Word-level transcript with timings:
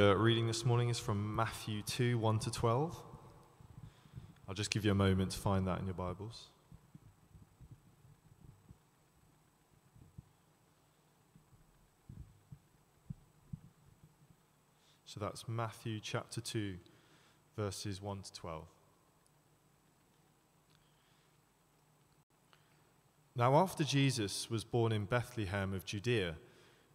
Uh, 0.00 0.16
reading 0.16 0.46
this 0.46 0.64
morning 0.64 0.88
is 0.88 0.98
from 0.98 1.36
Matthew 1.36 1.82
2 1.82 2.16
1 2.16 2.38
to 2.38 2.50
12. 2.50 2.96
I'll 4.48 4.54
just 4.54 4.70
give 4.70 4.82
you 4.82 4.92
a 4.92 4.94
moment 4.94 5.32
to 5.32 5.38
find 5.38 5.66
that 5.66 5.78
in 5.78 5.84
your 5.84 5.92
Bibles. 5.92 6.46
So 15.04 15.20
that's 15.20 15.46
Matthew 15.46 16.00
chapter 16.00 16.40
2, 16.40 16.76
verses 17.54 18.00
1 18.00 18.22
to 18.22 18.32
12. 18.32 18.64
Now, 23.36 23.54
after 23.56 23.84
Jesus 23.84 24.48
was 24.48 24.64
born 24.64 24.92
in 24.92 25.04
Bethlehem 25.04 25.74
of 25.74 25.84
Judea, 25.84 26.36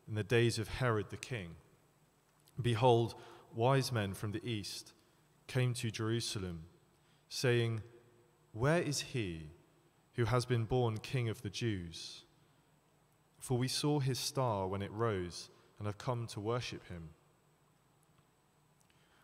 in 0.07 0.15
the 0.15 0.23
days 0.23 0.57
of 0.57 0.69
Herod 0.69 1.11
the 1.11 1.17
king, 1.17 1.49
Behold, 2.61 3.15
wise 3.53 3.91
men 3.91 4.13
from 4.13 4.31
the 4.31 4.45
east 4.47 4.93
came 5.47 5.73
to 5.75 5.91
Jerusalem, 5.91 6.63
saying, 7.29 7.81
Where 8.53 8.81
is 8.81 9.01
he 9.01 9.51
who 10.13 10.25
has 10.25 10.45
been 10.45 10.65
born 10.65 10.97
king 10.97 11.29
of 11.29 11.41
the 11.41 11.49
Jews? 11.49 12.23
For 13.39 13.57
we 13.57 13.67
saw 13.67 13.99
his 13.99 14.17
star 14.17 14.67
when 14.67 14.81
it 14.81 14.91
rose 14.91 15.49
and 15.77 15.85
have 15.85 15.97
come 15.97 16.25
to 16.27 16.39
worship 16.39 16.87
him. 16.87 17.09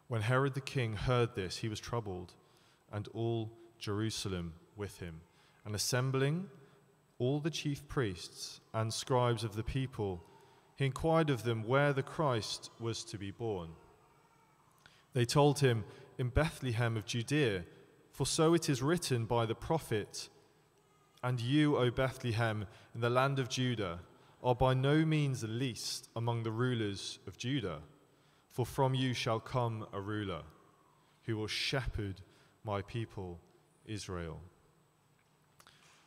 When 0.07 0.21
Herod 0.21 0.54
the 0.54 0.62
king 0.62 0.93
heard 0.93 1.35
this, 1.35 1.57
he 1.57 1.70
was 1.70 1.79
troubled, 1.79 2.34
and 2.91 3.07
all 3.13 3.52
Jerusalem 3.79 4.54
with 4.76 4.99
him. 4.99 5.21
And 5.66 5.73
assembling 5.73 6.49
all 7.18 7.40
the 7.40 7.49
chief 7.49 7.88
priests 7.88 8.59
and 8.73 8.93
scribes 8.93 9.43
of 9.43 9.55
the 9.55 9.63
people, 9.63 10.23
he 10.81 10.88
inquired 10.88 11.30
of 11.30 11.44
them 11.44 11.62
where 11.67 11.94
the 11.94 12.02
Christ 12.02 12.71
was 12.80 13.03
to 13.03 13.20
be 13.20 13.30
born. 13.30 13.70
They 15.13 15.26
told 15.26 15.59
him, 15.59 15.84
In 16.17 16.30
Bethlehem 16.30 16.98
of 16.98 17.05
Judea, 17.05 17.66
for 18.12 18.26
so 18.26 18.55
it 18.55 18.68
is 18.68 18.82
written 18.82 19.26
by 19.26 19.46
the 19.46 19.54
prophet, 19.54 20.29
And 21.21 21.40
you, 21.40 21.77
O 21.77 21.91
Bethlehem, 21.91 22.65
in 22.96 23.02
the 23.02 23.12
land 23.12 23.37
of 23.37 23.48
Judah, 23.48 23.99
are 24.41 24.55
by 24.55 24.74
no 24.74 25.05
means 25.05 25.41
the 25.41 25.48
least 25.48 26.09
among 26.15 26.41
the 26.41 26.52
rulers 26.52 27.20
of 27.27 27.37
Judah, 27.37 27.84
for 28.49 28.65
from 28.65 28.96
you 28.96 29.13
shall 29.13 29.40
come 29.40 29.85
a 29.93 30.02
ruler 30.02 30.41
who 31.26 31.37
will 31.37 31.46
shepherd 31.46 32.21
my 32.63 32.82
people 32.82 33.40
Israel. 33.85 34.40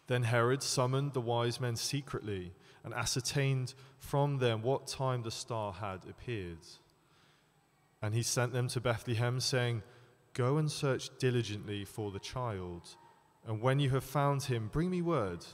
Then 0.08 0.24
Herod 0.24 0.64
summoned 0.64 1.12
the 1.12 1.20
wise 1.20 1.60
men 1.60 1.76
secretly 1.76 2.54
and 2.84 2.92
ascertained 2.94 3.74
from 3.98 4.38
them 4.38 4.62
what 4.62 4.86
time 4.86 5.22
the 5.22 5.30
star 5.30 5.72
had 5.72 6.00
appeared. 6.08 6.58
And 8.02 8.14
he 8.14 8.22
sent 8.22 8.52
them 8.52 8.68
to 8.68 8.80
Bethlehem, 8.80 9.40
saying, 9.40 9.82
Go 10.34 10.58
and 10.58 10.70
search 10.70 11.10
diligently 11.18 11.84
for 11.84 12.10
the 12.10 12.18
child, 12.18 12.96
and 13.46 13.60
when 13.60 13.78
you 13.78 13.90
have 13.90 14.04
found 14.04 14.42
him, 14.42 14.68
bring 14.72 14.90
me 14.90 15.00
word, 15.00 15.44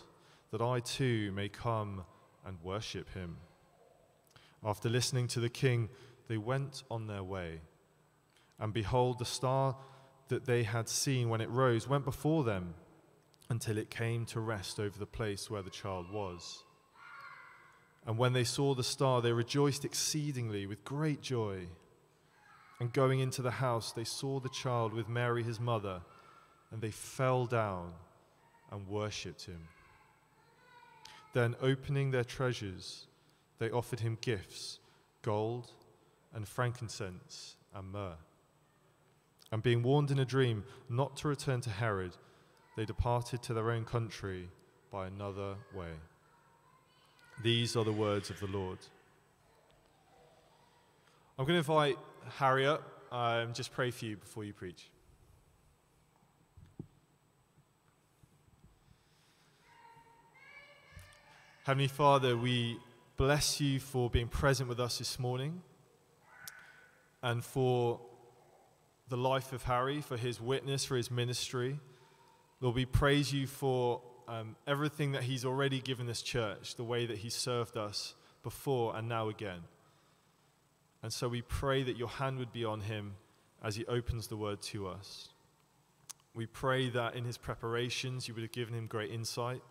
that 0.50 0.60
I 0.60 0.80
too 0.80 1.32
may 1.32 1.48
come 1.48 2.04
and 2.44 2.56
worship 2.62 3.12
him. 3.14 3.36
After 4.64 4.88
listening 4.88 5.28
to 5.28 5.40
the 5.40 5.48
king, 5.48 5.88
they 6.28 6.36
went 6.36 6.82
on 6.90 7.06
their 7.06 7.22
way. 7.22 7.60
And 8.58 8.72
behold, 8.72 9.18
the 9.18 9.24
star 9.24 9.76
that 10.28 10.44
they 10.44 10.62
had 10.62 10.88
seen 10.88 11.28
when 11.28 11.40
it 11.40 11.50
rose 11.50 11.88
went 11.88 12.04
before 12.04 12.44
them 12.44 12.74
until 13.48 13.78
it 13.78 13.90
came 13.90 14.24
to 14.26 14.40
rest 14.40 14.78
over 14.78 14.98
the 14.98 15.06
place 15.06 15.50
where 15.50 15.62
the 15.62 15.70
child 15.70 16.10
was. 16.12 16.64
And 18.06 18.16
when 18.16 18.32
they 18.32 18.44
saw 18.44 18.74
the 18.74 18.84
star, 18.84 19.20
they 19.20 19.32
rejoiced 19.32 19.84
exceedingly 19.84 20.66
with 20.66 20.84
great 20.84 21.20
joy. 21.20 21.66
And 22.80 22.92
going 22.92 23.20
into 23.20 23.42
the 23.42 23.50
house, 23.50 23.92
they 23.92 24.04
saw 24.04 24.40
the 24.40 24.48
child 24.48 24.94
with 24.94 25.08
Mary, 25.08 25.42
his 25.42 25.60
mother, 25.60 26.00
and 26.70 26.80
they 26.80 26.90
fell 26.90 27.44
down 27.44 27.92
and 28.70 28.88
worshipped 28.88 29.44
him. 29.44 29.68
Then, 31.32 31.56
opening 31.60 32.10
their 32.10 32.24
treasures, 32.24 33.06
they 33.58 33.70
offered 33.70 34.00
him 34.00 34.18
gifts 34.20 34.78
gold 35.22 35.70
and 36.32 36.48
frankincense 36.48 37.56
and 37.74 37.92
myrrh. 37.92 38.16
And 39.52 39.62
being 39.62 39.82
warned 39.82 40.10
in 40.10 40.18
a 40.18 40.24
dream 40.24 40.64
not 40.88 41.16
to 41.18 41.28
return 41.28 41.60
to 41.62 41.70
Herod, 41.70 42.16
they 42.76 42.84
departed 42.84 43.42
to 43.42 43.54
their 43.54 43.70
own 43.70 43.84
country 43.84 44.48
by 44.90 45.08
another 45.08 45.56
way. 45.74 45.92
These 47.42 47.74
are 47.74 47.84
the 47.84 47.92
words 47.92 48.28
of 48.28 48.38
the 48.38 48.48
Lord. 48.48 48.76
I'm 51.38 51.46
going 51.46 51.54
to 51.54 51.58
invite 51.58 51.96
Harry 52.36 52.66
up. 52.66 52.82
Um, 53.10 53.54
just 53.54 53.72
pray 53.72 53.90
for 53.90 54.04
you 54.04 54.18
before 54.18 54.44
you 54.44 54.52
preach. 54.52 54.90
Heavenly 61.64 61.88
Father, 61.88 62.36
we 62.36 62.78
bless 63.16 63.58
you 63.58 63.80
for 63.80 64.10
being 64.10 64.28
present 64.28 64.68
with 64.68 64.78
us 64.78 64.98
this 64.98 65.18
morning 65.18 65.62
and 67.22 67.42
for 67.42 68.00
the 69.08 69.16
life 69.16 69.54
of 69.54 69.62
Harry, 69.62 70.02
for 70.02 70.18
his 70.18 70.42
witness, 70.42 70.84
for 70.84 70.96
his 70.96 71.10
ministry. 71.10 71.80
Lord, 72.60 72.76
we 72.76 72.84
praise 72.84 73.32
you 73.32 73.46
for 73.46 74.02
um, 74.30 74.54
everything 74.66 75.12
that 75.12 75.24
He's 75.24 75.44
already 75.44 75.80
given 75.80 76.06
this 76.06 76.22
church, 76.22 76.76
the 76.76 76.84
way 76.84 77.04
that 77.04 77.18
He 77.18 77.28
served 77.30 77.76
us 77.76 78.14
before 78.42 78.96
and 78.96 79.08
now 79.08 79.28
again. 79.28 79.62
And 81.02 81.12
so 81.12 81.28
we 81.28 81.42
pray 81.42 81.82
that 81.82 81.96
your 81.96 82.08
hand 82.08 82.38
would 82.38 82.52
be 82.52 82.64
on 82.64 82.82
Him 82.82 83.14
as 83.62 83.74
He 83.74 83.84
opens 83.86 84.28
the 84.28 84.36
word 84.36 84.62
to 84.62 84.86
us. 84.86 85.30
We 86.32 86.46
pray 86.46 86.88
that 86.90 87.16
in 87.16 87.24
His 87.24 87.36
preparations 87.36 88.28
you 88.28 88.34
would 88.34 88.44
have 88.44 88.52
given 88.52 88.74
Him 88.74 88.86
great 88.86 89.10
insight. 89.10 89.62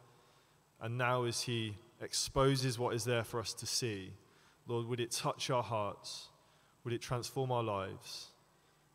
And 0.82 0.98
now, 0.98 1.24
as 1.24 1.44
He 1.44 1.78
exposes 2.02 2.78
what 2.78 2.94
is 2.94 3.06
there 3.06 3.24
for 3.24 3.40
us 3.40 3.54
to 3.54 3.66
see, 3.66 4.12
Lord, 4.68 4.88
would 4.88 5.00
it 5.00 5.12
touch 5.12 5.50
our 5.50 5.64
hearts? 5.64 6.28
Would 6.84 6.94
it 6.94 7.02
transform 7.02 7.52
our 7.52 7.64
lives? 7.64 8.28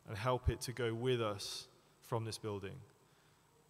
And 0.07 0.15
help 0.15 0.49
it 0.49 0.61
to 0.61 0.71
go 0.71 0.93
with 0.93 1.21
us 1.21 1.67
from 2.01 2.25
this 2.25 2.37
building? 2.37 2.75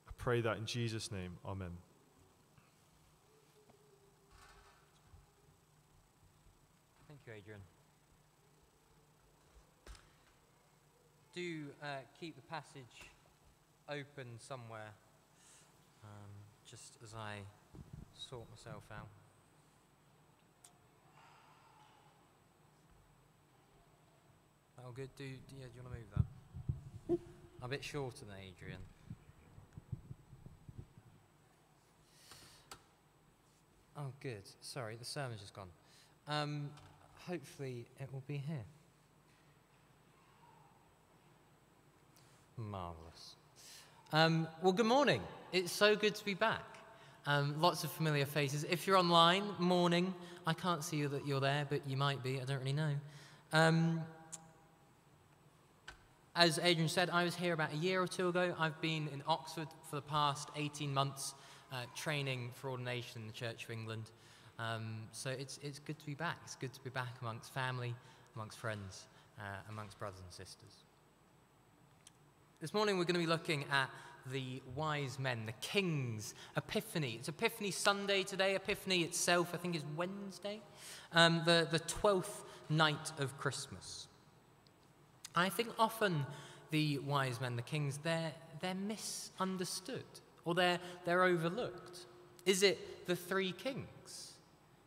I 0.07 0.11
pray 0.17 0.41
that 0.41 0.57
in 0.57 0.65
Jesus' 0.65 1.09
name. 1.09 1.37
Amen. 1.45 1.77
You, 7.27 7.33
Adrian. 7.33 7.59
Do 11.33 11.65
uh, 11.81 12.01
keep 12.19 12.35
the 12.35 12.41
passage 12.43 13.09
open 13.89 14.27
somewhere, 14.37 14.93
um, 16.03 16.29
just 16.69 16.97
as 17.03 17.13
I 17.13 17.37
sort 18.13 18.49
myself 18.49 18.83
out. 18.91 19.07
That 24.77 24.85
all 24.85 24.91
good? 24.91 25.09
Do, 25.17 25.23
do, 25.23 25.55
yeah, 25.59 25.65
do 25.65 25.77
you 25.77 25.83
want 25.83 25.95
to 25.95 25.99
move 25.99 26.09
that? 26.15 27.19
I'm 27.61 27.65
a 27.65 27.69
bit 27.69 27.83
shorter 27.83 28.25
than 28.25 28.35
Adrian. 28.35 28.79
Oh, 33.97 34.11
good. 34.19 34.43
Sorry, 34.61 34.95
the 34.95 35.05
sermon's 35.05 35.41
just 35.41 35.53
gone. 35.53 35.69
Um, 36.27 36.69
hopefully 37.27 37.85
it 37.99 38.11
will 38.11 38.23
be 38.27 38.37
here. 38.37 38.65
Marvellous. 42.57 43.35
Um, 44.13 44.47
well, 44.61 44.73
good 44.73 44.85
morning. 44.85 45.21
It's 45.51 45.71
so 45.71 45.95
good 45.95 46.15
to 46.15 46.25
be 46.25 46.33
back. 46.33 46.63
Um, 47.25 47.59
lots 47.59 47.83
of 47.83 47.91
familiar 47.91 48.25
faces. 48.25 48.63
If 48.69 48.85
you're 48.85 48.97
online, 48.97 49.43
morning. 49.59 50.13
I 50.47 50.53
can't 50.53 50.83
see 50.83 50.97
you 50.97 51.07
that 51.09 51.25
you're 51.25 51.39
there, 51.39 51.65
but 51.67 51.81
you 51.87 51.97
might 51.97 52.21
be. 52.21 52.39
I 52.39 52.45
don't 52.45 52.59
really 52.59 52.73
know. 52.73 52.93
Um, 53.51 54.01
as 56.35 56.59
Adrian 56.61 56.87
said, 56.87 57.09
I 57.09 57.23
was 57.23 57.35
here 57.35 57.53
about 57.53 57.73
a 57.73 57.77
year 57.77 58.01
or 58.01 58.07
two 58.07 58.27
ago. 58.27 58.53
I've 58.59 58.79
been 58.79 59.07
in 59.11 59.23
Oxford 59.27 59.67
for 59.89 59.95
the 59.95 60.01
past 60.03 60.49
18 60.55 60.93
months, 60.93 61.33
uh, 61.71 61.85
training 61.95 62.51
for 62.53 62.69
ordination 62.69 63.21
in 63.21 63.27
the 63.27 63.33
Church 63.33 63.63
of 63.63 63.71
England. 63.71 64.11
Um, 64.57 65.07
so 65.11 65.29
it's, 65.29 65.59
it's 65.61 65.79
good 65.79 65.99
to 65.99 66.05
be 66.05 66.13
back. 66.13 66.37
It's 66.45 66.55
good 66.55 66.73
to 66.73 66.83
be 66.83 66.89
back 66.89 67.15
amongst 67.21 67.53
family, 67.53 67.93
amongst 68.35 68.57
friends, 68.57 69.05
uh, 69.39 69.43
amongst 69.69 69.99
brothers 69.99 70.21
and 70.23 70.31
sisters. 70.31 70.71
This 72.61 72.73
morning 72.73 72.97
we're 72.97 73.03
going 73.03 73.15
to 73.15 73.19
be 73.19 73.27
looking 73.27 73.65
at 73.71 73.89
the 74.31 74.61
wise 74.73 75.19
men, 75.19 75.45
the 75.45 75.51
king's 75.53 76.33
epiphany. 76.57 77.17
It's 77.19 77.27
Epiphany 77.27 77.71
Sunday 77.71 78.23
today. 78.23 78.55
Epiphany 78.55 79.03
itself, 79.03 79.51
I 79.53 79.57
think, 79.57 79.75
is 79.75 79.83
Wednesday, 79.95 80.61
um, 81.11 81.43
the, 81.45 81.67
the 81.69 81.79
12th 81.79 82.43
night 82.69 83.11
of 83.19 83.37
Christmas. 83.37 84.07
I 85.35 85.49
think 85.49 85.69
often 85.77 86.25
the 86.71 86.99
wise 86.99 87.41
men, 87.41 87.55
the 87.55 87.61
kings, 87.61 87.99
they're, 88.03 88.31
they're 88.61 88.73
misunderstood 88.73 90.05
or 90.45 90.55
they're, 90.55 90.79
they're 91.03 91.23
overlooked. 91.23 92.05
Is 92.45 92.63
it 92.63 93.05
the 93.05 93.15
three 93.15 93.51
kings? 93.51 94.34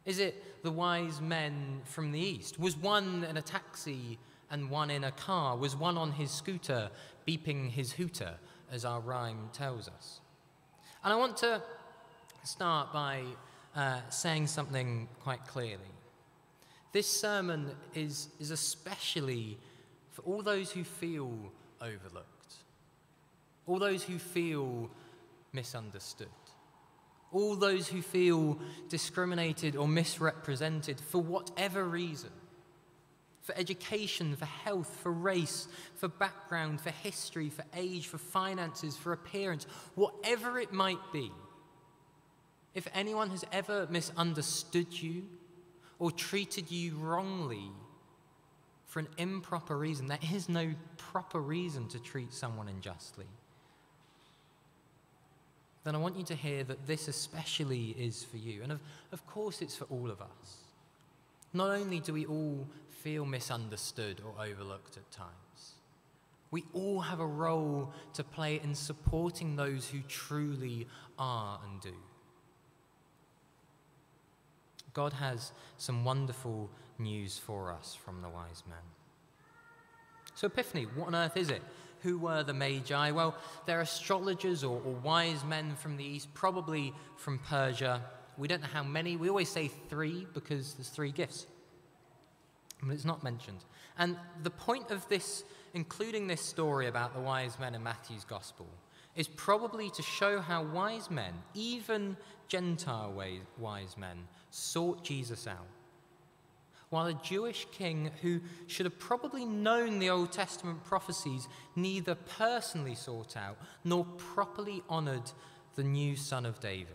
Is 0.09 0.21
it 0.21 0.63
the 0.63 0.71
wise 0.71 1.21
men 1.21 1.83
from 1.85 2.13
the 2.13 2.19
east? 2.19 2.59
Was 2.59 2.79
one 2.79 3.25
in 3.29 3.37
a 3.37 3.43
taxi 3.43 4.19
and 4.51 4.71
one 4.71 4.91
in 4.91 5.05
a 5.05 5.13
car? 5.13 5.55
Was 5.55 5.77
one 5.77 5.99
on 5.99 6.13
his 6.13 6.31
scooter 6.31 6.89
beeping 7.27 7.69
his 7.69 7.93
hooter, 7.93 8.37
as 8.73 8.87
our 8.87 9.01
rhyme 9.01 9.51
tells 9.53 9.87
us? 9.87 10.21
And 11.05 11.13
I 11.13 11.17
want 11.17 11.37
to 11.39 11.63
start 12.43 12.91
by 12.91 13.21
uh, 13.77 14.01
saying 14.09 14.47
something 14.47 15.09
quite 15.23 15.47
clearly. 15.47 15.93
This 16.93 17.07
sermon 17.07 17.73
is, 17.95 18.29
is 18.41 18.51
especially 18.51 19.59
for 20.11 20.23
all 20.23 20.41
those 20.41 20.73
who 20.73 20.85
feel 20.85 21.35
overlooked, 21.83 22.55
all 23.67 23.79
those 23.79 24.05
who 24.05 24.19
feel 24.19 24.89
misunderstood, 25.53 26.29
all 27.33 27.57
those 27.57 27.89
who 27.89 28.03
feel 28.03 28.59
discriminated 28.89 29.77
or 29.77 29.87
misrepresented 29.87 31.01
for 31.01 31.21
whatever 31.21 31.85
reason 31.85 32.31
for 33.49 33.57
education, 33.57 34.37
for 34.37 34.45
health, 34.45 34.95
for 35.03 35.11
race, 35.11 35.69
for 35.97 36.07
background, 36.07 36.83
for 36.83 36.91
history, 36.91 37.49
for 37.49 37.65
age, 37.75 38.07
for 38.07 38.19
finances, 38.19 38.95
for 38.95 39.15
appearance, 39.15 39.67
whatever 39.95 40.59
it 40.59 40.71
might 40.71 41.01
be. 41.15 41.33
If 42.75 42.89
anyone 42.93 43.31
has 43.31 43.47
ever 43.51 43.87
misunderstood 43.89 44.89
you 44.93 45.23
or 45.99 46.11
treated 46.11 46.71
you 46.71 46.97
wrongly 46.97 47.71
for 48.85 49.01
an 49.01 49.09
improper 49.17 49.79
reason, 49.79 50.09
there 50.09 50.19
is 50.31 50.51
no 50.51 50.75
proper 50.99 51.41
reason 51.41 51.89
to 51.89 51.99
treat 51.99 52.35
someone 52.35 52.69
unjustly. 52.69 53.29
Then 55.89 55.95
I 55.95 56.01
want 56.01 56.19
you 56.19 56.25
to 56.25 56.35
hear 56.35 56.65
that 56.65 56.87
this 56.87 57.09
especially 57.09 57.97
is 57.99 58.23
for 58.23 58.37
you. 58.37 58.63
And 58.63 58.73
of, 58.73 58.81
of 59.11 59.27
course, 59.27 59.63
it's 59.63 59.75
for 59.75 59.87
all 59.87 60.11
of 60.11 60.21
us. 60.21 60.59
Not 61.55 61.71
only 61.71 61.99
do 61.99 62.13
we 62.13 62.27
all 62.27 62.69
feel 62.91 63.25
misunderstood 63.25 64.21
or 64.23 64.35
overlooked 64.45 64.99
at 64.99 65.11
times, 65.11 65.77
we 66.51 66.65
all 66.75 67.01
have 67.01 67.21
a 67.21 67.27
role 67.27 67.91
to 68.13 68.23
play 68.23 68.61
in 68.63 68.75
supporting 68.75 69.57
those 69.57 69.89
who 69.89 70.01
truly 70.09 70.87
are 71.19 71.59
and 71.65 71.81
do. 71.81 71.97
God 74.93 75.15
has 75.15 75.53
some 75.79 76.05
wonderful 76.05 76.69
news 76.99 77.39
for 77.39 77.73
us 77.73 77.95
from 77.95 78.21
the 78.21 78.29
wise 78.29 78.63
men. 78.69 78.77
So, 80.35 80.49
Epiphany, 80.49 80.85
what 80.95 81.07
on 81.07 81.15
earth 81.15 81.39
is 81.39 81.49
it? 81.49 81.63
Who 82.03 82.19
were 82.19 82.43
the 82.43 82.55
Magi? 82.55 83.11
Well, 83.11 83.37
they're 83.67 83.81
astrologers 83.81 84.65
or, 84.65 84.81
or 84.85 84.93
wise 84.93 85.45
men 85.45 85.75
from 85.77 85.97
the 85.97 86.05
east, 86.05 86.33
probably 86.35 86.93
from 87.17 87.39
Persia. 87.39 88.03
We 88.37 88.49
don't 88.49 88.61
know 88.61 88.69
how 88.69 88.85
many. 88.85 89.17
We 89.17 89.29
always 89.29 89.49
say 89.49 89.69
three 89.89 90.27
because 90.33 90.75
there's 90.75 90.89
three 90.89 91.13
gifts 91.13 91.47
but 92.83 92.93
it's 92.93 93.05
not 93.05 93.23
mentioned. 93.23 93.65
And 93.99 94.17
the 94.43 94.51
point 94.51 94.91
of 94.91 95.07
this, 95.09 95.45
including 95.75 96.27
this 96.27 96.41
story 96.41 96.87
about 96.87 97.15
the 97.15 97.21
wise 97.21 97.59
men 97.59 97.75
in 97.75 97.83
Matthew's 97.83 98.25
gospel, 98.25 98.67
is 99.17 99.27
probably 99.29 99.91
to 99.91 100.03
show 100.03 100.41
how 100.41 100.63
wise 100.63 101.11
men, 101.11 101.33
even 101.55 102.17
Gentile 102.47 103.13
wise 103.59 103.97
men, 103.97 104.29
sought 104.51 105.03
Jesus 105.03 105.47
out. 105.47 105.67
While 106.91 107.07
a 107.07 107.15
Jewish 107.15 107.67
king 107.71 108.11
who 108.23 108.41
should 108.67 108.87
have 108.87 108.99
probably 108.99 109.45
known 109.45 109.99
the 109.99 110.11
Old 110.11 110.33
Testament 110.33 110.85
prophecies 110.85 111.47
neither 111.77 112.15
personally 112.15 112.95
sought 112.95 113.37
out 113.37 113.59
nor 113.85 114.05
properly 114.17 114.83
honored 114.89 115.31
the 115.75 115.83
new 115.85 116.17
son 116.17 116.47
of 116.47 116.61
David. 116.61 116.95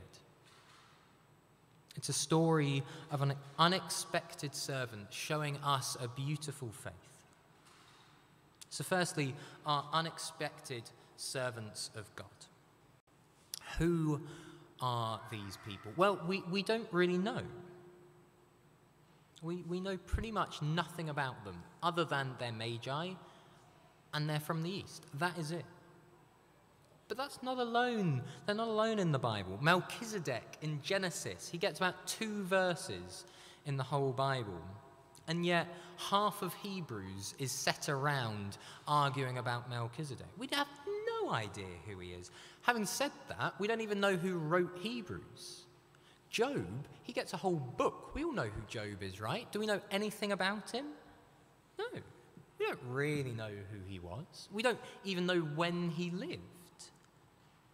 It's 1.95 2.09
a 2.09 2.13
story 2.13 2.83
of 3.11 3.21
an 3.21 3.33
unexpected 3.59 4.55
servant 4.55 5.07
showing 5.11 5.57
us 5.57 5.95
a 6.01 6.07
beautiful 6.07 6.69
faith. 6.71 6.93
So, 8.71 8.83
firstly, 8.83 9.35
our 9.67 9.85
unexpected 9.93 10.83
servants 11.17 11.91
of 11.95 12.13
God. 12.15 12.25
Who 13.77 14.21
are 14.81 15.21
these 15.31 15.57
people? 15.67 15.91
Well, 15.95 16.19
we, 16.27 16.41
we 16.49 16.63
don't 16.63 16.87
really 16.91 17.19
know. 17.19 17.41
We, 19.43 19.57
we 19.67 19.79
know 19.79 19.97
pretty 19.97 20.31
much 20.31 20.61
nothing 20.61 21.09
about 21.09 21.43
them 21.43 21.61
other 21.83 22.05
than 22.05 22.31
they're 22.39 22.53
magi 22.53 23.09
and 24.13 24.29
they're 24.29 24.39
from 24.39 24.63
the 24.63 24.69
east. 24.69 25.05
That 25.15 25.37
is 25.37 25.51
it. 25.51 25.65
But 27.09 27.17
that's 27.17 27.43
not 27.43 27.57
alone. 27.57 28.23
They're 28.45 28.55
not 28.55 28.69
alone 28.69 28.99
in 28.99 29.11
the 29.11 29.19
Bible. 29.19 29.59
Melchizedek 29.61 30.57
in 30.61 30.79
Genesis, 30.81 31.49
he 31.49 31.57
gets 31.57 31.79
about 31.79 32.07
two 32.07 32.43
verses 32.43 33.25
in 33.65 33.77
the 33.77 33.83
whole 33.83 34.13
Bible. 34.13 34.61
And 35.27 35.45
yet, 35.45 35.67
half 35.97 36.41
of 36.41 36.53
Hebrews 36.55 37.35
is 37.39 37.51
set 37.51 37.87
around 37.87 38.57
arguing 38.87 39.37
about 39.37 39.69
Melchizedek. 39.69 40.27
We'd 40.37 40.53
have 40.53 40.67
no 41.21 41.31
idea 41.31 41.65
who 41.87 41.99
he 41.99 42.09
is. 42.09 42.31
Having 42.61 42.85
said 42.85 43.11
that, 43.29 43.53
we 43.59 43.67
don't 43.67 43.81
even 43.81 43.99
know 43.99 44.15
who 44.15 44.37
wrote 44.37 44.77
Hebrews. 44.81 45.62
Job, 46.33 46.87
he 47.03 47.13
gets 47.13 47.33
a 47.33 47.37
whole 47.37 47.61
book. 47.77 48.15
We 48.15 48.23
all 48.23 48.33
know 48.33 48.47
who 48.47 48.61
Job 48.67 49.03
is, 49.03 49.21
right? 49.21 49.49
Do 49.51 49.59
we 49.59 49.67
know 49.67 49.79
anything 49.91 50.31
about 50.31 50.71
him? 50.71 50.85
No. 51.77 51.85
We 52.59 52.65
don't 52.65 52.79
really 52.89 53.33
know 53.33 53.51
who 53.71 53.79
he 53.87 53.99
was. 53.99 54.49
We 54.51 54.63
don't 54.63 54.79
even 55.03 55.27
know 55.27 55.41
when 55.41 55.91
he 55.91 56.09
lived. 56.09 56.39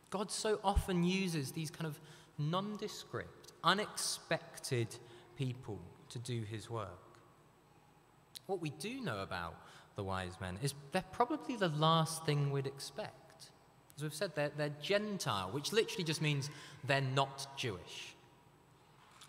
God 0.09 0.29
so 0.29 0.59
often 0.61 1.05
uses 1.05 1.53
these 1.53 1.71
kind 1.71 1.87
of 1.87 2.01
nondescript, 2.37 3.53
unexpected 3.63 4.93
people 5.37 5.79
to 6.09 6.19
do 6.19 6.41
his 6.41 6.69
work. 6.69 6.89
What 8.45 8.61
we 8.61 8.71
do 8.71 8.99
know 8.99 9.19
about 9.19 9.55
the 9.95 10.03
wise 10.03 10.33
men 10.41 10.57
is 10.61 10.73
they're 10.91 11.03
probably 11.13 11.55
the 11.55 11.69
last 11.69 12.25
thing 12.25 12.51
we'd 12.51 12.67
expect. 12.67 13.51
As 13.95 14.03
we've 14.03 14.13
said, 14.13 14.35
they're, 14.35 14.51
they're 14.57 14.75
Gentile, 14.81 15.49
which 15.53 15.71
literally 15.71 16.03
just 16.03 16.21
means 16.21 16.49
they're 16.83 16.99
not 16.99 17.47
Jewish. 17.55 18.15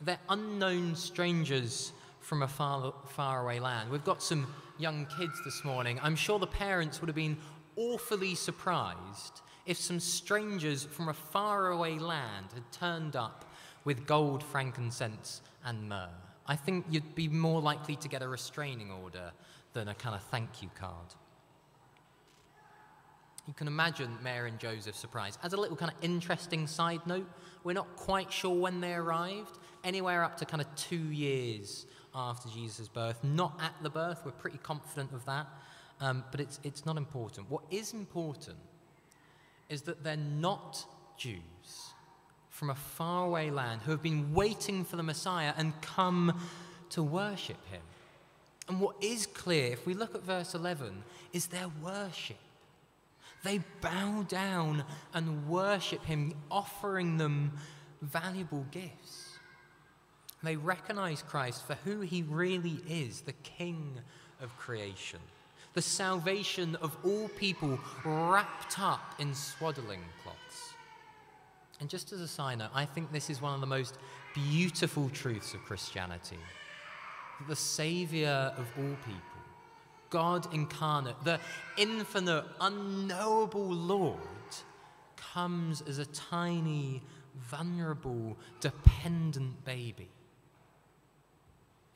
They're 0.00 0.19
unknown 0.29 0.97
strangers 0.97 1.93
from 2.20 2.43
a 2.43 2.49
far, 2.49 2.94
far 3.08 3.43
away 3.43 3.61
land. 3.61 3.91
We've 3.91 4.05
got 4.05 4.23
some 4.23 4.47
young 4.79 5.06
kids 5.19 5.41
this 5.44 5.64
morning. 5.64 5.99
I'm 6.02 6.17
sure 6.17 6.38
the 6.38 6.47
parents 6.47 7.00
would 7.00 7.08
have 7.08 7.17
been 7.17 7.37
awfully 7.76 8.35
surprised 8.35 9.43
if 9.67 9.79
some 9.79 10.00
strangers 10.00 10.85
from 10.85 11.08
a 11.08 11.14
faraway 11.14 11.99
land 11.99 12.47
had 12.55 12.70
turned 12.73 13.14
up 13.17 13.44
with 13.85 14.06
gold, 14.06 14.43
frankincense, 14.43 15.43
and 15.64 15.88
myrrh. 15.88 16.08
I 16.47 16.56
think 16.56 16.87
you'd 16.91 17.14
be 17.14 17.29
more 17.29 17.61
likely 17.61 17.97
to 17.97 18.08
get 18.08 18.23
a 18.23 18.29
restraining 18.29 18.91
order 18.91 19.32
than 19.73 19.88
a 19.88 19.94
kind 19.94 20.14
of 20.14 20.23
thank 20.25 20.62
you 20.62 20.70
card. 20.79 21.14
You 23.50 23.54
can 23.54 23.66
imagine 23.66 24.16
Mary 24.23 24.49
and 24.49 24.61
Joseph's 24.61 25.00
surprise. 25.00 25.37
As 25.42 25.54
a 25.54 25.57
little 25.57 25.76
kind 25.76 25.90
of 25.90 26.04
interesting 26.04 26.69
side 26.69 27.04
note, 27.04 27.26
we're 27.64 27.73
not 27.73 27.97
quite 27.97 28.33
sure 28.33 28.54
when 28.54 28.80
they 28.80 28.95
arrived, 28.95 29.59
anywhere 29.83 30.23
up 30.23 30.37
to 30.37 30.45
kind 30.45 30.61
of 30.61 30.73
two 30.76 31.11
years 31.11 31.85
after 32.14 32.49
Jesus' 32.49 32.87
birth. 32.87 33.25
Not 33.25 33.59
at 33.61 33.75
the 33.83 33.90
birth, 33.90 34.23
we're 34.25 34.30
pretty 34.30 34.59
confident 34.59 35.12
of 35.12 35.25
that, 35.25 35.49
um, 36.00 36.23
but 36.30 36.38
it's, 36.38 36.61
it's 36.62 36.87
not 36.87 36.97
important. 36.97 37.50
What 37.50 37.64
is 37.73 37.92
important 37.92 38.59
is 39.69 39.83
that 39.83 40.04
they're 40.04 40.16
not 40.16 40.87
Jews 41.16 41.40
from 42.50 42.71
a 42.71 42.76
faraway 42.76 43.50
land 43.50 43.80
who 43.83 43.90
have 43.90 44.02
been 44.02 44.33
waiting 44.33 44.85
for 44.85 44.95
the 44.95 45.02
Messiah 45.02 45.54
and 45.57 45.73
come 45.83 46.40
to 46.90 47.02
worship 47.02 47.59
him. 47.69 47.83
And 48.69 48.80
what 48.80 48.95
is 49.00 49.26
clear, 49.26 49.73
if 49.73 49.87
we 49.87 49.95
look 49.95 50.14
at 50.14 50.23
verse 50.23 50.54
11, 50.54 51.02
is 51.33 51.49
their 51.49 51.66
worship. 51.83 52.37
They 53.42 53.61
bow 53.80 54.25
down 54.28 54.85
and 55.14 55.49
worship 55.49 56.04
him, 56.04 56.35
offering 56.50 57.16
them 57.16 57.52
valuable 58.02 58.66
gifts. 58.70 59.38
They 60.42 60.56
recognize 60.56 61.23
Christ 61.23 61.66
for 61.66 61.75
who 61.85 62.00
he 62.00 62.23
really 62.23 62.80
is, 62.88 63.23
the 63.23 63.32
King 63.32 63.99
of 64.40 64.56
creation 64.56 65.20
the 65.75 65.82
salvation 65.82 66.76
of 66.76 66.97
all 67.04 67.28
people 67.28 67.78
wrapped 68.04 68.78
up 68.80 69.14
in 69.18 69.35
swaddling 69.35 70.02
cloths. 70.23 70.75
And 71.80 71.88
just 71.88 72.12
as 72.12 72.20
a 72.20 72.28
side 72.28 72.59
note, 72.59 72.70
I 72.75 72.85
think 72.85 73.12
this 73.12 73.30
is 73.30 73.40
one 73.40 73.54
of 73.54 73.61
the 73.61 73.66
most 73.66 73.97
beautiful 74.35 75.09
truths 75.11 75.54
of 75.54 75.62
Christianity 75.62 76.38
that 77.38 77.49
the 77.49 77.56
Savior 77.56 78.52
of 78.56 78.66
all 78.76 78.97
people, 79.06 79.29
God 80.11 80.52
incarnate, 80.52 81.17
the 81.25 81.40
infinite, 81.76 82.45
unknowable 82.61 83.69
Lord, 83.69 84.19
comes 85.17 85.83
as 85.83 85.99
a 85.99 86.07
tiny, 86.07 87.02
vulnerable, 87.38 88.37
dependent 88.61 89.64
baby 89.64 90.09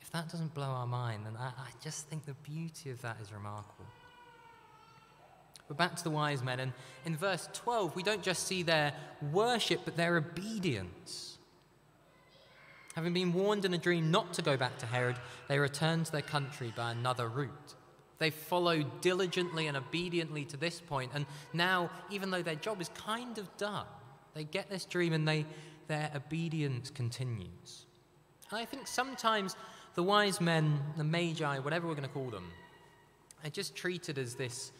If 0.01 0.11
that 0.11 0.29
doesn't 0.29 0.53
blow 0.53 0.65
our 0.65 0.87
mind, 0.87 1.25
then 1.25 1.35
I, 1.37 1.47
I 1.47 1.69
just 1.83 2.07
think 2.07 2.25
the 2.25 2.35
beauty 2.35 2.89
of 2.89 3.01
that 3.01 3.17
is 3.21 3.33
remarkable. 3.33 3.85
But 5.67 5.77
back 5.77 5.95
to 5.95 6.03
the 6.03 6.11
wise 6.11 6.43
men, 6.43 6.59
and 6.59 6.73
in 7.05 7.17
verse 7.17 7.49
12, 7.53 7.95
we 7.95 8.03
don't 8.03 8.21
just 8.21 8.45
see 8.47 8.61
their 8.61 8.93
worship, 9.31 9.81
but 9.83 9.97
their 9.97 10.15
obedience. 10.17 11.37
Having 12.95 13.13
been 13.13 13.33
warned 13.33 13.65
in 13.65 13.73
a 13.73 13.77
dream 13.77 14.11
not 14.11 14.33
to 14.33 14.41
go 14.41 14.55
back 14.55 14.77
to 14.77 14.85
Herod, 14.85 15.17
they 15.49 15.59
returned 15.59 16.05
to 16.05 16.11
their 16.11 16.21
country 16.21 16.71
by 16.75 16.91
another 16.91 17.27
route. 17.27 17.75
They've 18.17 18.33
followed 18.33 19.01
diligently 19.01 19.67
and 19.67 19.75
obediently 19.75 20.45
to 20.45 20.57
this 20.57 20.79
point, 20.79 21.11
and 21.13 21.25
now, 21.53 21.89
even 22.09 22.31
though 22.31 22.41
their 22.41 22.55
job 22.55 22.81
is 22.81 22.89
kind 22.89 23.37
of 23.37 23.55
done, 23.57 23.85
they 24.33 24.43
get 24.43 24.69
this 24.69 24.85
dream 24.85 25.13
and 25.13 25.27
they, 25.27 25.45
their 25.87 26.11
obedience 26.15 26.89
continues. 26.89 27.85
And 28.51 28.59
I 28.59 28.65
think 28.65 28.87
sometimes 28.87 29.55
the 29.95 30.03
wise 30.03 30.39
men, 30.39 30.79
the 30.97 31.03
magi, 31.03 31.59
whatever 31.59 31.87
we're 31.87 31.95
going 31.95 32.07
to 32.07 32.13
call 32.13 32.29
them, 32.29 32.49
are 33.43 33.49
just 33.49 33.75
treated 33.75 34.17
as 34.17 34.35
this, 34.35 34.71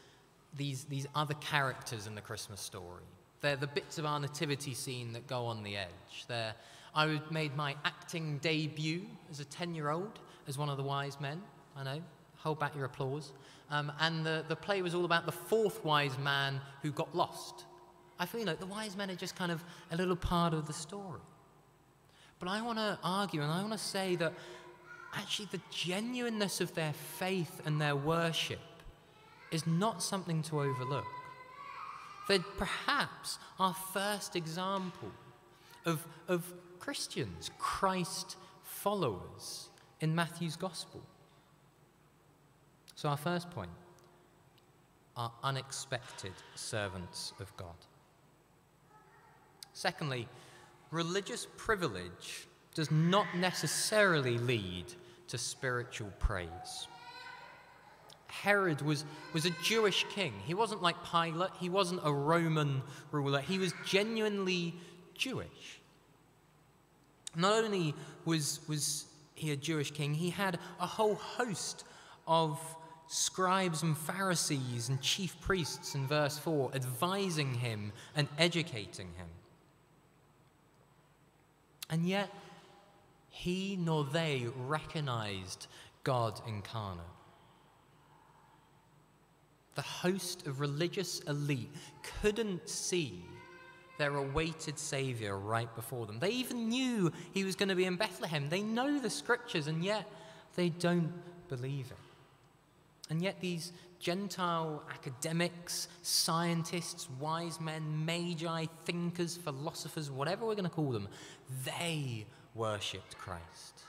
these, 0.56 0.86
these 0.86 1.08
other 1.16 1.34
characters 1.36 2.08
in 2.08 2.16
the 2.16 2.22
Christmas 2.22 2.62
story. 2.62 3.04
They're 3.42 3.56
the 3.56 3.68
bits 3.68 3.98
of 3.98 4.06
our 4.06 4.20
nativity 4.20 4.74
scene 4.74 5.14
that 5.14 5.28
go 5.28 5.46
on 5.46 5.64
the 5.64 5.78
edge. 5.78 6.26
They're, 6.28 6.56
I 6.94 7.20
made 7.30 7.56
my 7.56 7.76
acting 7.84 8.40
debut 8.40 9.04
as 9.30 9.40
a 9.40 9.46
10 9.46 9.76
year 9.76 9.90
old 9.90 10.20
as 10.48 10.58
one 10.58 10.70
of 10.70 10.78
the 10.78 10.84
wise 10.84 11.20
men. 11.20 11.42
I 11.78 11.84
know, 11.84 12.02
hold 12.46 12.60
back 12.60 12.76
your 12.76 12.86
applause. 12.86 13.34
Um, 13.72 13.92
and 14.00 14.24
the, 14.24 14.46
the 14.48 14.56
play 14.56 14.84
was 14.84 14.94
all 14.94 15.04
about 15.04 15.26
the 15.26 15.32
fourth 15.32 15.84
wise 15.84 16.16
man 16.20 16.62
who 16.84 16.92
got 16.92 17.14
lost. 17.16 17.66
I 18.20 18.28
feel 18.28 18.46
like 18.46 18.60
the 18.60 18.68
wise 18.68 18.96
men 18.96 19.10
are 19.10 19.16
just 19.16 19.36
kind 19.36 19.52
of 19.52 19.64
a 19.92 19.98
little 19.98 20.16
part 20.16 20.54
of 20.54 20.68
the 20.68 20.74
story. 20.74 21.22
But 22.40 22.48
I 22.48 22.62
want 22.62 22.78
to 22.78 23.00
argue 23.04 23.42
and 23.42 23.52
I 23.52 23.62
want 23.62 23.74
to 23.74 23.80
say 23.80 24.16
that 24.18 24.32
actually 25.16 25.48
the 25.52 25.62
genuineness 25.72 26.62
of 26.62 26.76
their 26.76 26.94
faith 26.94 27.62
and 27.66 27.82
their 27.82 27.96
worship 27.96 28.60
is 29.52 29.66
not 29.66 30.04
something 30.04 30.44
to 30.44 30.62
overlook. 30.62 31.06
They're 32.28 32.46
perhaps 32.58 33.40
our 33.60 33.74
first 33.74 34.36
example 34.36 35.12
of, 35.84 36.06
of 36.28 36.54
Christians, 36.80 37.50
Christ 37.58 38.38
followers 38.64 39.70
in 40.00 40.14
Matthew's 40.14 40.56
gospel. 40.56 41.02
So, 43.06 43.10
our 43.10 43.18
first 43.18 43.52
point 43.52 43.70
are 45.16 45.32
unexpected 45.44 46.32
servants 46.56 47.34
of 47.40 47.56
God. 47.56 47.76
Secondly, 49.74 50.28
religious 50.90 51.46
privilege 51.56 52.48
does 52.74 52.90
not 52.90 53.28
necessarily 53.38 54.40
lead 54.40 54.86
to 55.28 55.38
spiritual 55.38 56.12
praise. 56.18 56.88
Herod 58.26 58.82
was, 58.82 59.06
was 59.34 59.46
a 59.46 59.52
Jewish 59.62 60.04
king. 60.10 60.34
He 60.44 60.56
wasn't 60.56 60.82
like 60.82 60.96
Pilate, 61.06 61.52
he 61.60 61.70
wasn't 61.70 62.02
a 62.04 62.12
Roman 62.12 62.82
ruler, 63.12 63.40
he 63.40 63.60
was 63.60 63.72
genuinely 63.86 64.74
Jewish. 65.14 65.80
Not 67.36 67.66
only 67.66 67.94
was, 68.26 68.62
was 68.68 69.06
he 69.36 69.52
a 69.52 69.56
Jewish 69.56 69.92
king, 69.92 70.16
he 70.16 70.32
had 70.32 70.58
a 70.80 70.88
whole 70.88 71.14
host 71.14 71.84
of 72.26 72.60
scribes 73.08 73.84
and 73.84 73.98
Pharisees 73.98 74.90
and 74.90 75.02
chief 75.02 75.40
priests 75.42 75.96
in 75.96 76.08
verse 76.08 76.38
4 76.38 76.72
advising 76.74 77.54
him 77.54 77.92
and 78.16 78.28
educating 78.38 79.08
him. 79.16 79.28
And 81.90 82.08
yet, 82.08 82.30
he 83.30 83.78
nor 83.80 84.06
they 84.06 84.48
recognized 84.66 85.68
God 86.04 86.42
incarnate. 86.48 87.06
The 89.76 89.82
host 89.82 90.48
of 90.48 90.62
religious 90.62 91.20
elite 91.22 91.70
couldn't 92.22 92.68
see 92.70 93.26
their 93.98 94.16
awaited 94.16 94.80
Savior 94.80 95.38
right 95.38 95.74
before 95.76 96.06
them. 96.06 96.20
They 96.20 96.32
even 96.32 96.70
knew 96.70 97.12
he 97.34 97.44
was 97.44 97.56
going 97.56 97.70
to 97.70 97.76
be 97.76 97.86
in 97.86 97.98
Bethlehem. 97.98 98.50
They 98.50 98.62
know 98.62 99.00
the 99.00 99.10
scriptures, 99.10 99.68
and 99.68 99.84
yet 99.84 100.10
they 100.56 100.70
don't 100.70 101.12
believe 101.50 101.92
it. 101.92 101.98
And 103.10 103.22
yet, 103.22 103.40
these 103.40 103.72
Gentile 104.00 104.84
academics, 104.92 105.88
scientists, 106.02 107.08
wise 107.20 107.60
men, 107.62 108.06
magi, 108.06 108.66
thinkers, 108.86 109.38
philosophers, 109.38 110.10
whatever 110.10 110.46
we're 110.46 110.56
going 110.56 110.66
to 110.66 110.70
call 110.70 110.92
them, 110.92 111.08
they 111.64 112.26
worshipped 112.54 113.18
Christ, 113.18 113.84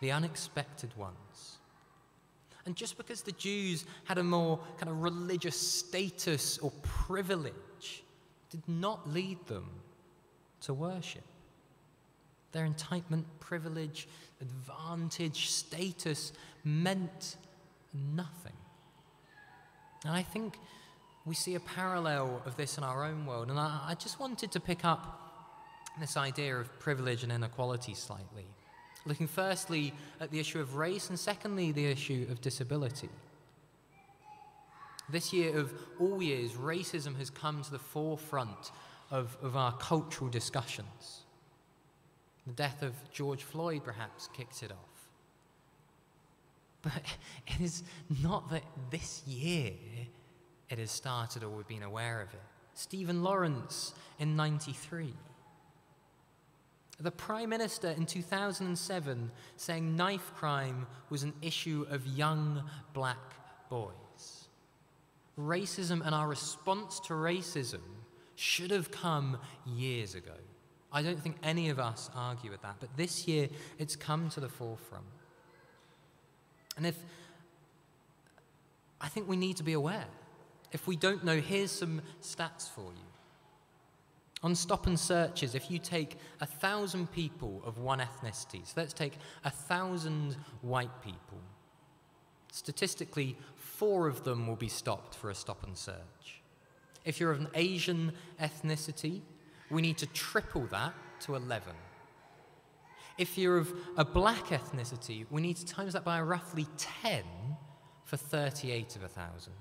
the 0.00 0.12
unexpected 0.12 0.96
ones. 0.96 1.58
And 2.66 2.76
just 2.76 2.96
because 2.96 3.22
the 3.22 3.32
Jews 3.32 3.84
had 4.04 4.18
a 4.18 4.22
more 4.22 4.58
kind 4.78 4.90
of 4.90 5.02
religious 5.02 5.58
status 5.58 6.58
or 6.58 6.70
privilege 6.82 8.04
did 8.50 8.62
not 8.68 9.08
lead 9.08 9.38
them 9.46 9.68
to 10.62 10.74
worship. 10.74 11.24
Their 12.52 12.66
entitlement, 12.66 13.24
privilege, 13.38 14.08
advantage, 14.40 15.48
status 15.50 16.32
meant 16.64 17.36
nothing. 17.94 18.52
And 20.04 20.14
I 20.14 20.22
think 20.22 20.54
we 21.24 21.34
see 21.34 21.54
a 21.54 21.60
parallel 21.60 22.42
of 22.46 22.56
this 22.56 22.78
in 22.78 22.84
our 22.84 23.04
own 23.04 23.26
world. 23.26 23.50
And 23.50 23.58
I, 23.58 23.80
I 23.88 23.94
just 23.94 24.18
wanted 24.18 24.50
to 24.52 24.60
pick 24.60 24.84
up 24.84 25.20
this 25.98 26.16
idea 26.16 26.56
of 26.56 26.78
privilege 26.78 27.22
and 27.22 27.32
inequality 27.32 27.94
slightly, 27.94 28.46
looking 29.04 29.26
firstly 29.26 29.92
at 30.20 30.30
the 30.30 30.40
issue 30.40 30.60
of 30.60 30.76
race 30.76 31.10
and 31.10 31.18
secondly 31.18 31.72
the 31.72 31.86
issue 31.86 32.26
of 32.30 32.40
disability. 32.40 33.10
This 35.08 35.32
year, 35.32 35.58
of 35.58 35.72
all 35.98 36.22
years, 36.22 36.52
racism 36.52 37.16
has 37.18 37.30
come 37.30 37.62
to 37.62 37.70
the 37.70 37.78
forefront 37.78 38.70
of, 39.10 39.36
of 39.42 39.56
our 39.56 39.72
cultural 39.72 40.30
discussions. 40.30 41.24
The 42.46 42.52
death 42.52 42.82
of 42.82 42.94
George 43.12 43.42
Floyd 43.42 43.82
perhaps 43.84 44.28
kicked 44.32 44.62
it 44.62 44.70
off. 44.70 44.89
But 46.82 47.02
it 47.46 47.60
is 47.60 47.82
not 48.22 48.50
that 48.50 48.64
this 48.90 49.22
year 49.26 49.72
it 50.68 50.78
has 50.78 50.90
started 50.90 51.42
or 51.42 51.50
we've 51.50 51.66
been 51.68 51.82
aware 51.82 52.20
of 52.20 52.32
it. 52.32 52.40
Stephen 52.74 53.22
Lawrence 53.22 53.94
in 54.18 54.36
93. 54.36 55.12
The 57.00 57.10
Prime 57.10 57.48
Minister 57.48 57.88
in 57.90 58.04
2007 58.04 59.30
saying 59.56 59.96
knife 59.96 60.32
crime 60.34 60.86
was 61.08 61.22
an 61.22 61.32
issue 61.40 61.86
of 61.90 62.06
young 62.06 62.62
black 62.92 63.16
boys. 63.70 64.48
Racism 65.38 66.04
and 66.04 66.14
our 66.14 66.28
response 66.28 67.00
to 67.00 67.14
racism 67.14 67.80
should 68.36 68.70
have 68.70 68.90
come 68.90 69.38
years 69.64 70.14
ago. 70.14 70.34
I 70.92 71.02
don't 71.02 71.20
think 71.20 71.36
any 71.42 71.70
of 71.70 71.78
us 71.78 72.10
argue 72.14 72.50
with 72.50 72.62
that, 72.62 72.76
but 72.80 72.94
this 72.96 73.26
year 73.26 73.48
it's 73.78 73.96
come 73.96 74.28
to 74.30 74.40
the 74.40 74.48
forefront. 74.48 75.04
And 76.76 76.86
if 76.86 76.96
I 79.00 79.08
think 79.08 79.28
we 79.28 79.36
need 79.36 79.56
to 79.56 79.62
be 79.62 79.72
aware. 79.72 80.06
If 80.72 80.86
we 80.86 80.96
don't 80.96 81.24
know, 81.24 81.38
here's 81.38 81.70
some 81.70 82.02
stats 82.22 82.68
for 82.68 82.82
you. 82.82 83.08
On 84.42 84.54
stop 84.54 84.86
and 84.86 84.98
searches, 84.98 85.54
if 85.54 85.70
you 85.70 85.78
take 85.78 86.16
a 86.40 86.46
thousand 86.46 87.10
people 87.12 87.62
of 87.64 87.78
one 87.78 88.00
ethnicity, 88.00 88.66
so 88.66 88.72
let's 88.76 88.92
take 88.92 89.14
a 89.44 89.50
thousand 89.50 90.36
white 90.62 91.02
people, 91.02 91.38
statistically, 92.50 93.36
four 93.56 94.06
of 94.06 94.24
them 94.24 94.46
will 94.46 94.56
be 94.56 94.68
stopped 94.68 95.14
for 95.14 95.30
a 95.30 95.34
stop 95.34 95.62
and 95.64 95.76
search. 95.76 96.40
If 97.04 97.20
you're 97.20 97.32
of 97.32 97.40
an 97.40 97.48
Asian 97.54 98.12
ethnicity, 98.40 99.20
we 99.70 99.82
need 99.82 99.98
to 99.98 100.06
triple 100.06 100.66
that 100.70 100.94
to 101.20 101.34
11. 101.34 101.74
If 103.20 103.38
you're 103.38 103.58
of 103.58 103.72
a 103.96 104.04
black 104.04 104.46
ethnicity, 104.46 105.26
we 105.30 105.40
need 105.42 105.56
to 105.58 105.66
times 105.66 105.92
that 105.92 106.04
by 106.04 106.20
roughly 106.20 106.66
10 106.76 107.22
for 108.04 108.16
38 108.16 108.96
of 108.96 109.04
a 109.04 109.08
thousand 109.08 109.52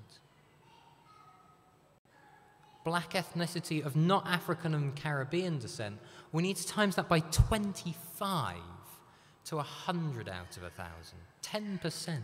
black 2.90 3.12
ethnicity 3.14 3.86
of 3.86 3.96
not 3.96 4.26
African 4.26 4.74
and 4.74 4.96
Caribbean 4.96 5.60
descent, 5.60 6.00
we 6.32 6.42
need 6.42 6.56
to 6.56 6.68
times 6.68 6.96
that 6.96 7.08
by 7.08 7.20
25 7.20 8.56
to 9.46 9.56
100 9.58 10.28
out 10.28 10.58
of 10.58 10.64
a 10.64 10.72
1,000. 10.76 11.80
10%. 11.80 12.20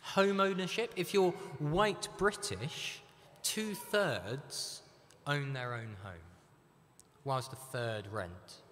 Home 0.00 0.40
ownership, 0.40 0.92
if 0.94 1.12
you're 1.12 1.32
white 1.58 2.06
British, 2.16 3.02
two 3.42 3.74
thirds 3.74 4.82
own 5.26 5.52
their 5.52 5.74
own 5.74 5.96
home, 6.04 6.28
whilst 7.24 7.52
a 7.52 7.56
third 7.56 8.06
rent. 8.12 8.62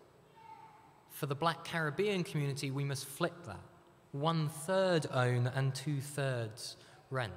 For 1.24 1.28
the 1.28 1.34
black 1.34 1.64
Caribbean 1.64 2.22
community, 2.22 2.70
we 2.70 2.84
must 2.84 3.06
flip 3.06 3.46
that. 3.46 3.64
One 4.12 4.50
third 4.50 5.06
own 5.10 5.46
and 5.46 5.74
two 5.74 6.02
thirds 6.02 6.76
rent 7.10 7.32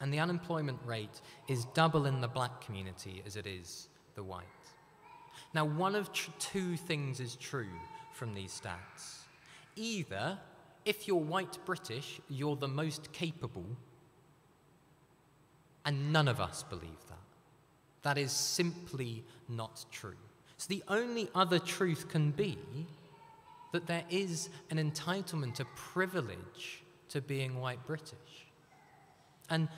and 0.00 0.12
the 0.12 0.18
unemployment 0.18 0.80
rate 0.84 1.20
is 1.46 1.66
double 1.66 2.06
in 2.06 2.20
the 2.20 2.26
black 2.26 2.60
community 2.60 3.22
as 3.24 3.36
it 3.36 3.46
is 3.46 3.86
the 4.16 4.24
white. 4.24 4.42
Now, 5.54 5.64
one 5.64 5.94
of 5.94 6.10
two 6.40 6.76
things 6.76 7.20
is 7.20 7.36
true 7.36 7.78
from 8.14 8.34
these 8.34 8.60
stats. 8.60 9.18
Either, 9.76 10.40
if 10.84 11.06
you're 11.06 11.18
white 11.18 11.56
British, 11.64 12.20
you're 12.28 12.56
the 12.56 12.66
most 12.66 13.12
capable, 13.12 13.76
and 15.84 16.12
none 16.12 16.26
of 16.26 16.40
us 16.40 16.64
believe 16.64 17.06
that. 17.08 17.18
That 18.02 18.18
is 18.18 18.32
simply 18.32 19.22
not 19.48 19.84
true. 19.92 20.16
So, 20.60 20.66
the 20.68 20.84
only 20.88 21.30
other 21.34 21.58
truth 21.58 22.10
can 22.10 22.32
be 22.32 22.58
that 23.72 23.86
there 23.86 24.04
is 24.10 24.50
an 24.68 24.76
entitlement, 24.76 25.58
a 25.58 25.64
privilege 25.74 26.82
to 27.08 27.22
being 27.22 27.58
white 27.58 27.82
British. 27.86 28.44
And 29.48 29.68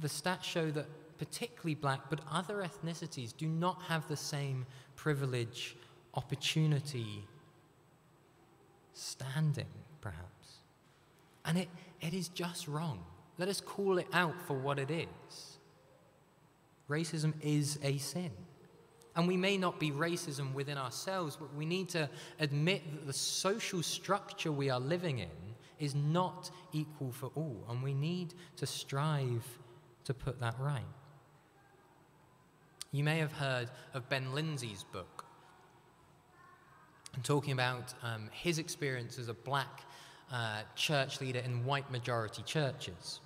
the 0.00 0.08
stats 0.08 0.44
show 0.44 0.70
that 0.70 0.86
particularly 1.18 1.74
black, 1.74 2.08
but 2.08 2.20
other 2.32 2.66
ethnicities 2.66 3.36
do 3.36 3.48
not 3.48 3.82
have 3.82 4.08
the 4.08 4.16
same 4.16 4.64
privilege, 4.96 5.76
opportunity, 6.14 7.22
standing, 8.94 9.66
perhaps. 10.00 10.60
And 11.44 11.58
it, 11.58 11.68
it 12.00 12.14
is 12.14 12.28
just 12.28 12.66
wrong. 12.66 13.04
Let 13.36 13.50
us 13.50 13.60
call 13.60 13.98
it 13.98 14.08
out 14.14 14.40
for 14.46 14.54
what 14.54 14.78
it 14.78 14.90
is. 14.90 15.58
Racism 16.88 17.34
is 17.42 17.78
a 17.82 17.98
sin. 17.98 18.30
And 19.16 19.26
we 19.26 19.36
may 19.36 19.56
not 19.56 19.80
be 19.80 19.90
racism 19.90 20.54
within 20.54 20.78
ourselves, 20.78 21.36
but 21.36 21.54
we 21.54 21.66
need 21.66 21.88
to 21.90 22.08
admit 22.38 22.82
that 22.92 23.06
the 23.06 23.12
social 23.12 23.82
structure 23.82 24.52
we 24.52 24.70
are 24.70 24.80
living 24.80 25.18
in 25.18 25.28
is 25.80 25.94
not 25.94 26.50
equal 26.72 27.10
for 27.10 27.30
all, 27.34 27.64
and 27.68 27.82
we 27.82 27.94
need 27.94 28.34
to 28.56 28.66
strive 28.66 29.46
to 30.04 30.14
put 30.14 30.38
that 30.40 30.54
right. 30.60 30.82
You 32.92 33.02
may 33.02 33.18
have 33.18 33.32
heard 33.32 33.70
of 33.94 34.08
Ben 34.08 34.34
Lindsay's 34.34 34.84
book, 34.92 35.24
and 37.14 37.24
talking 37.24 37.52
about 37.52 37.94
um, 38.02 38.28
his 38.32 38.58
experience 38.58 39.18
as 39.18 39.28
a 39.28 39.34
black 39.34 39.82
uh, 40.30 40.62
church 40.76 41.20
leader 41.20 41.40
in 41.40 41.64
white 41.64 41.90
majority 41.90 42.42
churches. 42.42 43.20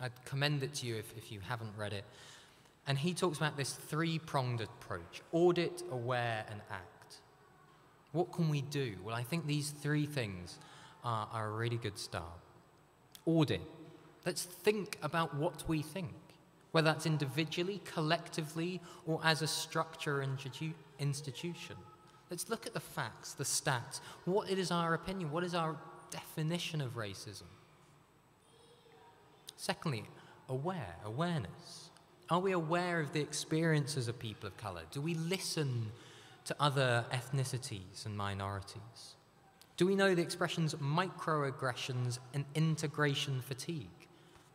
I'd 0.00 0.24
commend 0.24 0.62
it 0.62 0.74
to 0.74 0.86
you 0.86 0.96
if, 0.96 1.16
if 1.16 1.30
you 1.30 1.40
haven't 1.40 1.72
read 1.76 1.92
it. 1.92 2.04
And 2.86 2.98
he 2.98 3.14
talks 3.14 3.38
about 3.38 3.56
this 3.56 3.72
three 3.72 4.18
pronged 4.18 4.60
approach 4.60 5.22
audit, 5.32 5.82
aware, 5.90 6.44
and 6.50 6.60
act. 6.70 7.16
What 8.12 8.32
can 8.32 8.48
we 8.48 8.60
do? 8.62 8.94
Well, 9.02 9.16
I 9.16 9.22
think 9.22 9.46
these 9.46 9.70
three 9.70 10.06
things 10.06 10.58
are, 11.02 11.28
are 11.32 11.48
a 11.48 11.52
really 11.52 11.76
good 11.76 11.98
start. 11.98 12.24
Audit. 13.26 13.62
Let's 14.26 14.44
think 14.44 14.98
about 15.02 15.34
what 15.34 15.64
we 15.68 15.82
think, 15.82 16.14
whether 16.72 16.90
that's 16.90 17.06
individually, 17.06 17.80
collectively, 17.84 18.80
or 19.06 19.20
as 19.22 19.42
a 19.42 19.46
structure 19.46 20.20
and 20.20 20.38
institution. 20.98 21.76
Let's 22.30 22.48
look 22.48 22.66
at 22.66 22.72
the 22.72 22.80
facts, 22.80 23.34
the 23.34 23.44
stats. 23.44 24.00
What 24.24 24.48
is 24.48 24.70
our 24.70 24.94
opinion? 24.94 25.30
What 25.30 25.44
is 25.44 25.54
our 25.54 25.76
definition 26.10 26.80
of 26.80 26.94
racism? 26.94 27.44
Secondly, 29.56 30.04
aware, 30.48 30.96
awareness. 31.04 31.83
Are 32.30 32.40
we 32.40 32.52
aware 32.52 33.00
of 33.00 33.12
the 33.12 33.20
experiences 33.20 34.08
of 34.08 34.18
people 34.18 34.46
of 34.46 34.56
colour? 34.56 34.82
Do 34.90 35.00
we 35.00 35.14
listen 35.14 35.92
to 36.46 36.56
other 36.58 37.04
ethnicities 37.12 38.06
and 38.06 38.16
minorities? 38.16 39.16
Do 39.76 39.86
we 39.86 39.94
know 39.94 40.14
the 40.14 40.22
expressions 40.22 40.74
microaggressions 40.74 42.18
and 42.32 42.44
integration 42.54 43.42
fatigue? 43.42 44.08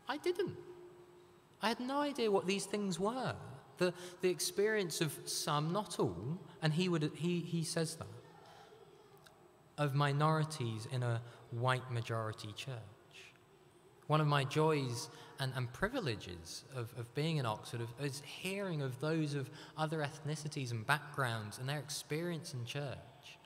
I 0.08 0.18
didn't. 0.18 0.56
I 1.62 1.68
had 1.68 1.80
no 1.80 2.00
idea 2.00 2.32
what 2.32 2.48
these 2.48 2.66
things 2.66 3.00
were. 3.00 3.36
The, 3.78 3.94
the 4.22 4.30
experience 4.30 5.02
of 5.02 5.16
some, 5.26 5.72
not 5.72 6.00
all, 6.00 6.40
and 6.62 6.74
he, 6.74 6.90
would, 6.90 7.12
he, 7.16 7.40
he 7.40 7.64
says 7.64 7.96
that, 7.96 8.08
of 9.78 9.96
minorities 9.96 10.88
in 10.92 11.04
a 11.04 11.22
white 11.52 11.90
majority 11.92 12.52
church. 12.56 12.76
One 14.10 14.22
of 14.22 14.28
my 14.28 14.44
joys 14.44 15.08
and, 15.40 15.54
and 15.56 15.72
privileges 15.72 16.64
of, 16.76 16.92
of 16.98 17.14
being 17.14 17.38
in 17.38 17.46
Oxford 17.46 17.82
of, 17.82 17.90
is 18.04 18.24
hearing 18.26 18.82
of 18.82 19.00
those 19.00 19.36
of 19.36 19.52
other 19.78 20.00
ethnicities 20.00 20.72
and 20.72 20.84
backgrounds 20.84 21.60
and 21.60 21.70
their 21.70 21.78
experience 21.78 22.56
in 22.56 22.66
church. 22.66 23.38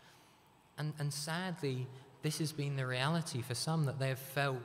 And, 0.77 0.93
and 1.00 1.12
sadly, 1.12 1.86
this 2.22 2.39
has 2.39 2.53
been 2.53 2.77
the 2.77 2.88
reality 2.88 3.41
for 3.41 3.55
some 3.55 3.84
that 3.84 4.00
they 4.00 4.08
have 4.08 4.20
felt 4.20 4.62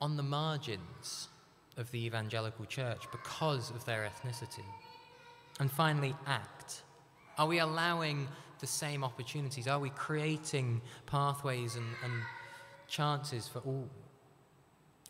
on 0.00 0.16
the 0.16 0.24
margins 0.24 1.28
of 1.76 1.88
the 1.92 2.04
evangelical 2.04 2.64
church 2.64 3.04
because 3.12 3.70
of 3.70 3.84
their 3.84 4.10
ethnicity. 4.10 4.64
And 5.60 5.70
finally, 5.70 6.16
act. 6.26 6.82
Are 7.38 7.46
we 7.46 7.60
allowing 7.60 8.26
the 8.58 8.66
same 8.66 9.04
opportunities? 9.04 9.68
Are 9.68 9.78
we 9.78 9.90
creating 9.90 10.80
pathways 11.06 11.76
and, 11.76 11.86
and 12.02 12.12
chances 12.88 13.46
for 13.46 13.60
all? 13.60 13.88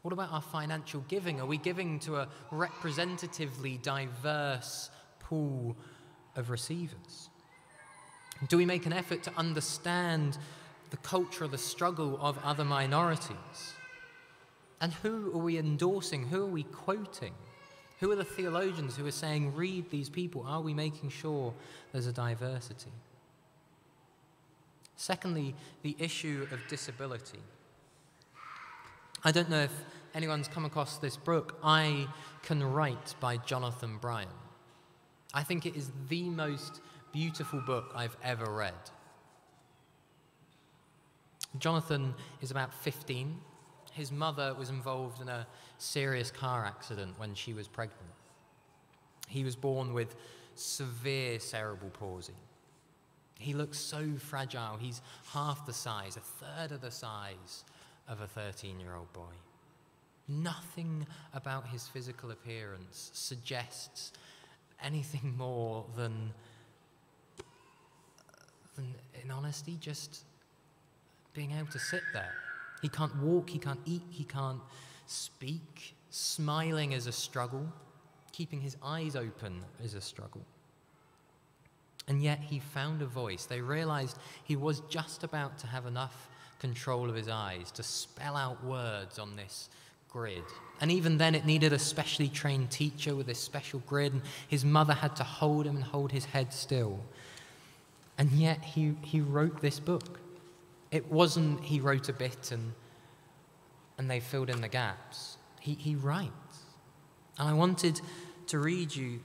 What 0.03 0.13
about 0.13 0.33
our 0.33 0.41
financial 0.41 1.05
giving? 1.09 1.41
Are 1.41 1.47
we 1.47 1.59
giving 1.59 1.99
to 2.01 2.17
a 2.17 2.29
representatively 2.51 3.79
diverse 3.83 4.91
pool 5.19 5.77
of 6.37 6.51
receivers? 6.51 7.29
Do 8.49 8.57
we 8.57 8.65
make 8.65 8.87
an 8.87 8.93
effort 8.93 9.23
to 9.25 9.33
understand 9.37 10.39
the 10.91 10.97
culture, 10.99 11.47
the 11.47 11.59
struggle 11.59 12.19
of 12.21 12.39
other 12.43 12.65
minorities? 12.65 13.75
And 14.81 14.93
who 14.95 15.33
are 15.35 15.43
we 15.43 15.59
endorsing? 15.59 16.29
Who 16.29 16.45
are 16.45 16.51
we 16.51 16.63
quoting? 16.63 17.35
Who 18.01 18.11
are 18.11 18.17
the 18.17 18.25
theologians 18.25 18.97
who 18.97 19.07
are 19.07 19.11
saying, 19.11 19.55
read 19.55 19.91
these 19.91 20.09
people? 20.09 20.43
Are 20.47 20.63
we 20.63 20.73
making 20.73 21.11
sure 21.11 21.53
there's 21.93 22.07
a 22.07 22.13
diversity? 22.13 22.93
Secondly, 24.97 25.55
the 25.83 25.95
issue 25.99 26.47
of 26.51 26.67
disability. 26.69 27.41
I 29.23 29.33
don't 29.33 29.51
know 29.51 29.61
if 29.61 29.85
anyone's 30.15 30.49
come 30.49 30.65
across 30.65 30.97
this 30.97 31.19
book, 31.19 31.59
Eye 31.63 32.07
Can 32.43 32.65
Write 32.65 33.15
by 33.21 33.37
Jonathan 33.37 33.99
Bryan. 33.99 34.29
I 35.35 35.43
think 35.43 35.67
it 35.67 35.77
is 35.77 35.91
the 36.09 36.23
most 36.31 36.81
beautiful 37.13 37.61
book 37.61 37.93
I've 37.95 38.17
ever 38.25 38.51
read. 38.51 38.73
Jonathan 41.59 42.15
is 42.41 42.51
about 42.51 42.73
15. 42.73 43.37
His 43.93 44.11
mother 44.11 44.55
was 44.55 44.71
involved 44.71 45.21
in 45.21 45.29
a 45.29 45.47
serious 45.77 46.31
car 46.31 46.65
accident 46.65 47.19
when 47.19 47.35
she 47.35 47.53
was 47.53 47.69
pregnant. 47.69 48.01
He 49.29 49.45
was 49.45 49.55
born 49.55 49.93
with 49.93 50.17
severe 50.55 51.39
cerebral 51.41 51.91
palsy. 51.91 52.33
He 53.39 53.53
looks 53.53 53.77
so 53.77 54.13
fragile. 54.17 54.79
He's 54.79 55.03
half 55.35 55.67
the 55.67 55.75
size, 55.75 56.17
a 56.17 56.21
third 56.21 56.73
of 56.73 56.81
the 56.81 56.91
size 56.91 57.65
of 58.11 58.21
a 58.21 58.27
13 58.27 58.79
year 58.81 58.95
old 58.95 59.11
boy. 59.15 59.33
Nothing 60.29 61.07
about 61.33 61.69
his 61.69 61.89
physical 61.89 62.31
appearance 62.31 63.11
suggests 63.15 64.13
anything 64.83 65.35
more 65.39 65.87
than, 65.97 66.33
than, 68.77 68.95
in 69.23 69.31
honesty, 69.31 69.79
just 69.81 70.25
being 71.33 71.53
able 71.53 71.71
to 71.71 71.79
sit 71.79 72.03
there. 72.13 72.35
He 72.83 72.89
can't 72.89 73.15
walk, 73.17 73.51
he 73.51 73.59
can't 73.59 73.81
eat, 73.85 74.03
he 74.11 74.25
can't 74.25 74.61
speak. 75.07 75.95
Smiling 76.11 76.93
is 76.93 77.07
a 77.07 77.13
struggle, 77.13 77.67
keeping 78.33 78.61
his 78.61 78.77
eyes 78.83 79.15
open 79.15 79.63
is 79.83 79.95
a 79.95 80.01
struggle. 80.01 80.43
And 82.09 82.23
yet 82.23 82.41
he 82.41 82.59
found 82.59 83.03
a 83.03 83.07
voice. 83.07 83.45
They 83.45 83.61
realized 83.61 84.19
he 84.43 84.57
was 84.57 84.81
just 84.89 85.23
about 85.23 85.59
to 85.59 85.67
have 85.69 85.87
enough 85.87 86.30
control 86.61 87.09
of 87.09 87.17
his 87.17 87.29
eyes 87.29 87.71
to 87.73 87.83
spell 87.83 88.37
out 88.37 88.63
words 88.65 89.19
on 89.19 89.35
this 89.35 89.69
grid. 90.09 90.45
And 90.81 90.91
even 90.93 91.19
then, 91.19 91.35
it 91.35 91.45
needed 91.45 91.73
a 91.73 91.79
specially 91.79 92.29
trained 92.29 92.71
teacher 92.71 93.15
with 93.15 93.27
this 93.27 93.39
special 93.39 93.81
grid, 93.81 94.13
and 94.13 94.23
his 94.49 94.65
mother 94.65 94.95
had 94.95 95.17
to 95.17 95.25
hold 95.25 95.67
him 95.67 95.77
and 95.77 95.85
hold 95.85 96.13
his 96.13 96.27
head 96.27 96.53
still. 96.53 97.01
And 98.19 98.31
yet, 98.33 98.63
he, 98.63 98.95
he 99.03 99.21
wrote 99.21 99.61
this 99.61 99.81
book. 99.81 100.21
It 100.91 101.11
wasn't 101.11 101.65
he 101.65 101.81
wrote 101.81 102.09
a 102.09 102.13
bit 102.13 102.51
and, 102.51 102.73
and 103.97 104.11
they 104.11 104.21
filled 104.21 104.51
in 104.51 104.61
the 104.61 104.69
gaps. 104.69 105.37
He, 105.61 105.75
he 105.75 105.95
writes. 105.95 106.33
And 107.39 107.49
I 107.49 107.53
wanted 107.53 108.01
to 108.49 108.59
read 108.59 108.95
you 108.95 109.21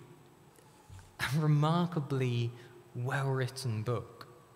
a 1.19 1.39
remarkably 1.39 2.51
well 2.93 3.29
written 3.29 3.81
book 3.81 4.14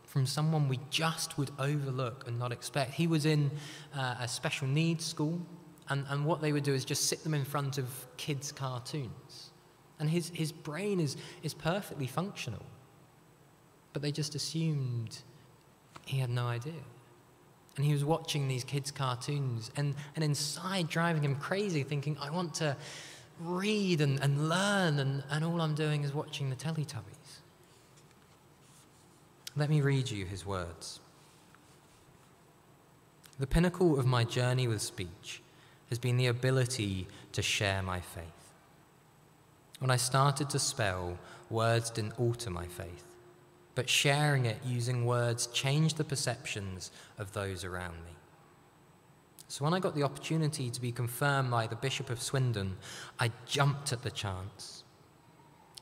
from 0.10 0.26
someone 0.26 0.68
we 0.68 0.80
just 0.90 1.38
would 1.38 1.52
overlook 1.60 2.28
and 2.28 2.40
not 2.40 2.52
expect. 2.52 2.96
He 2.96 3.06
was 3.06 3.28
in 3.28 3.52
uh, 3.96 4.16
a 4.20 4.28
special 4.28 4.68
needs 4.68 5.06
school, 5.06 5.40
and, 5.88 6.04
and 6.10 6.26
what 6.26 6.42
they 6.42 6.52
would 6.52 6.64
do 6.64 6.74
is 6.74 6.84
just 6.84 7.06
sit 7.06 7.24
them 7.24 7.36
in 7.36 7.46
front 7.46 7.78
of 7.78 7.86
kids' 8.18 8.52
cartoons. 8.52 9.52
And 10.00 10.10
his, 10.10 10.30
his 10.34 10.52
brain 10.52 11.00
is, 11.00 11.16
is 11.44 11.54
perfectly 11.54 12.08
functional, 12.08 12.66
but 13.94 14.02
they 14.02 14.12
just 14.12 14.34
assumed 14.34 15.20
he 16.08 16.18
had 16.18 16.32
no 16.32 16.48
idea. 16.48 16.82
And 17.76 17.86
he 17.86 17.94
was 17.94 18.04
watching 18.04 18.48
these 18.48 18.64
kids' 18.64 18.90
cartoons, 18.90 19.70
and, 19.76 19.94
and 20.16 20.24
inside 20.24 20.90
driving 20.90 21.22
him 21.22 21.36
crazy, 21.36 21.84
thinking, 21.84 22.18
I 22.20 22.32
want 22.32 22.56
to 22.56 22.76
read 23.40 24.02
and, 24.02 24.20
and 24.22 24.50
learn, 24.50 24.98
and, 24.98 25.24
and 25.30 25.46
all 25.46 25.62
I'm 25.62 25.76
doing 25.76 26.04
is 26.04 26.16
watching 26.16 26.50
the 26.50 26.56
Teletubbies. 26.56 27.19
Let 29.56 29.70
me 29.70 29.82
read 29.82 30.10
you 30.10 30.26
his 30.26 30.46
words. 30.46 31.00
The 33.40 33.48
pinnacle 33.48 34.00
of 34.00 34.06
my 34.06 34.24
journey 34.24 34.68
with 34.68 34.82
speech 34.82 35.42
has 35.90 35.98
been 35.98 36.18
the 36.18 36.28
ability 36.28 37.08
to 37.32 37.42
share 37.42 37.82
my 37.82 38.00
faith. 38.00 38.26
When 39.80 39.90
I 39.90 39.96
started 39.96 40.50
to 40.52 40.60
spell, 40.60 41.18
words 41.50 41.90
didn't 41.90 42.20
alter 42.20 42.50
my 42.50 42.68
faith, 42.68 43.06
but 43.76 43.90
sharing 43.90 44.46
it 44.46 44.58
using 44.66 45.06
words 45.06 45.48
changed 45.48 45.98
the 45.98 46.04
perceptions 46.04 46.92
of 47.18 47.32
those 47.32 47.64
around 47.64 47.96
me. 48.06 48.12
So 49.48 49.64
when 49.66 49.74
I 49.74 49.80
got 49.80 49.96
the 49.96 50.04
opportunity 50.04 50.70
to 50.70 50.82
be 50.82 50.92
confirmed 50.92 51.50
by 51.50 51.66
the 51.66 51.76
Bishop 51.76 52.10
of 52.10 52.22
Swindon, 52.22 52.78
I 53.20 53.32
jumped 53.48 53.92
at 53.92 54.04
the 54.04 54.12
chance. 54.12 54.84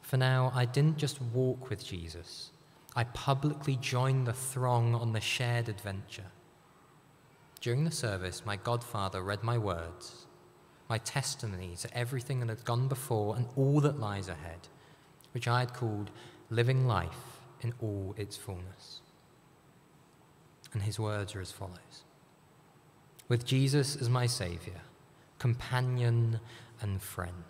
For 0.03 0.15
now, 0.15 0.53
I 0.55 0.63
didn't 0.63 0.97
just 0.97 1.21
walk 1.21 1.69
with 1.69 1.83
Jesus, 1.83 2.51
I 2.97 3.03
publicly 3.03 3.75
joined 3.75 4.25
the 4.25 4.33
throng 4.33 4.95
on 4.95 5.13
the 5.13 5.21
shared 5.21 5.69
adventure. 5.69 6.31
During 7.61 7.83
the 7.83 7.91
service, 7.91 8.43
my 8.43 8.55
godfather 8.55 9.21
read 9.21 9.43
my 9.43 9.59
words, 9.59 10.25
my 10.89 10.97
testimony 10.97 11.75
to 11.75 11.95
everything 11.95 12.39
that 12.39 12.49
had 12.49 12.65
gone 12.65 12.87
before 12.87 13.35
and 13.35 13.45
all 13.55 13.81
that 13.81 13.99
lies 13.99 14.29
ahead, 14.29 14.67
which 15.31 15.47
I 15.47 15.59
had 15.59 15.75
called 15.75 16.09
living 16.49 16.87
life 16.87 17.39
in 17.61 17.75
all 17.83 18.15
its 18.17 18.35
fullness. 18.35 19.01
And 20.73 20.81
his 20.81 20.99
words 20.99 21.35
are 21.35 21.41
as 21.41 21.51
follows 21.51 22.03
With 23.29 23.45
Jesus 23.45 23.95
as 23.95 24.09
my 24.09 24.25
Saviour, 24.25 24.81
companion, 25.37 26.39
and 26.81 26.99
friend, 26.99 27.43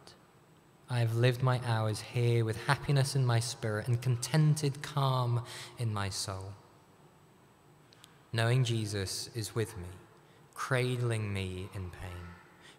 I 0.89 1.00
have 1.00 1.15
lived 1.15 1.43
my 1.43 1.60
hours 1.65 2.00
here 2.00 2.45
with 2.45 2.65
happiness 2.65 3.15
in 3.15 3.26
my 3.26 3.39
spirit 3.39 3.88
and 3.88 4.02
contented 4.02 4.82
calm 4.82 5.43
in 5.78 5.93
my 5.93 6.10
soul. 6.10 6.54
Knowing 8.32 8.63
Jesus 8.63 9.30
is 9.36 9.54
with 9.54 9.78
me, 9.78 9.88
cradling 10.54 11.34
me 11.34 11.69
in 11.73 11.89
pain, 11.89 12.28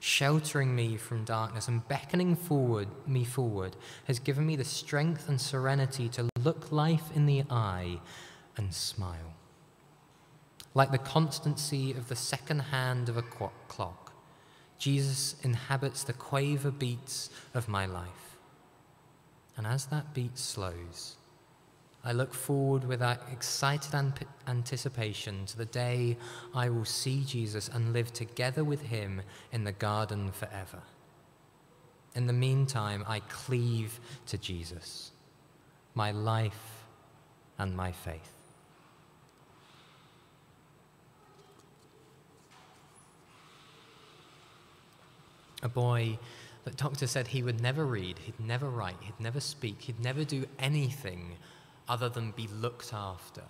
sheltering 0.01 0.75
me 0.75 0.97
from 0.97 1.25
darkness, 1.25 1.69
and 1.69 1.87
beckoning 1.89 2.35
forward 2.35 2.89
me 3.07 3.25
forward, 3.25 3.77
has 4.05 4.19
given 4.19 4.47
me 4.47 4.57
the 4.57 4.65
strength 4.65 5.29
and 5.29 5.41
serenity 5.41 6.09
to 6.11 6.29
look 6.43 6.73
life 6.73 7.11
in 7.15 7.27
the 7.27 7.45
eye 7.51 8.01
and 8.57 8.73
smile 8.73 9.35
like 10.79 10.93
the 10.93 10.99
constancy 10.99 11.91
of 11.91 12.09
the 12.09 12.15
second 12.15 12.61
hand 12.61 13.09
of 13.09 13.17
a 13.17 13.23
clock. 13.23 14.08
Jesus 14.79 15.35
inhabits 15.43 16.05
the 16.05 16.13
quaver 16.13 16.71
beats 16.71 17.31
of 17.55 17.69
my 17.69 17.87
life. 17.87 18.37
And 19.57 19.67
as 19.67 19.87
that 19.87 20.15
beat 20.15 20.39
slows, 20.39 21.17
I 22.05 22.13
look 22.13 22.33
forward 22.33 22.85
with 22.85 23.03
excited 23.03 23.93
anticipation 24.47 25.45
to 25.47 25.57
the 25.57 25.65
day 25.65 26.17
I 26.55 26.69
will 26.71 26.85
see 26.85 27.25
Jesus 27.25 27.69
and 27.69 27.93
live 27.93 28.13
together 28.13 28.63
with 28.63 28.83
him 28.83 29.23
in 29.53 29.65
the 29.65 29.73
garden 29.73 30.31
forever. 30.31 30.81
In 32.15 32.27
the 32.27 32.33
meantime, 32.33 33.05
I 33.07 33.21
cleave 33.21 33.99
to 34.27 34.39
Jesus, 34.39 35.11
my 35.95 36.13
life 36.13 36.85
and 37.59 37.77
my 37.77 37.93
faith. 37.93 38.38
A 45.63 45.69
boy 45.69 46.19
that 46.65 46.77
doctor 46.77 47.07
said 47.07 47.29
he 47.29 47.43
would 47.43 47.61
never 47.61 47.85
read, 47.85 48.19
he'd 48.19 48.41
never 48.41 48.69
write, 48.69 48.97
he'd 49.01 49.21
never 49.21 49.41
speak, 49.41 49.83
he'd 49.83 50.01
never 50.01 50.25
do 50.25 50.45
anything 50.59 51.37
other 51.89 52.09
than 52.09 52.33
be 52.33 52.47
looked 52.49 52.93
after, 52.93 53.45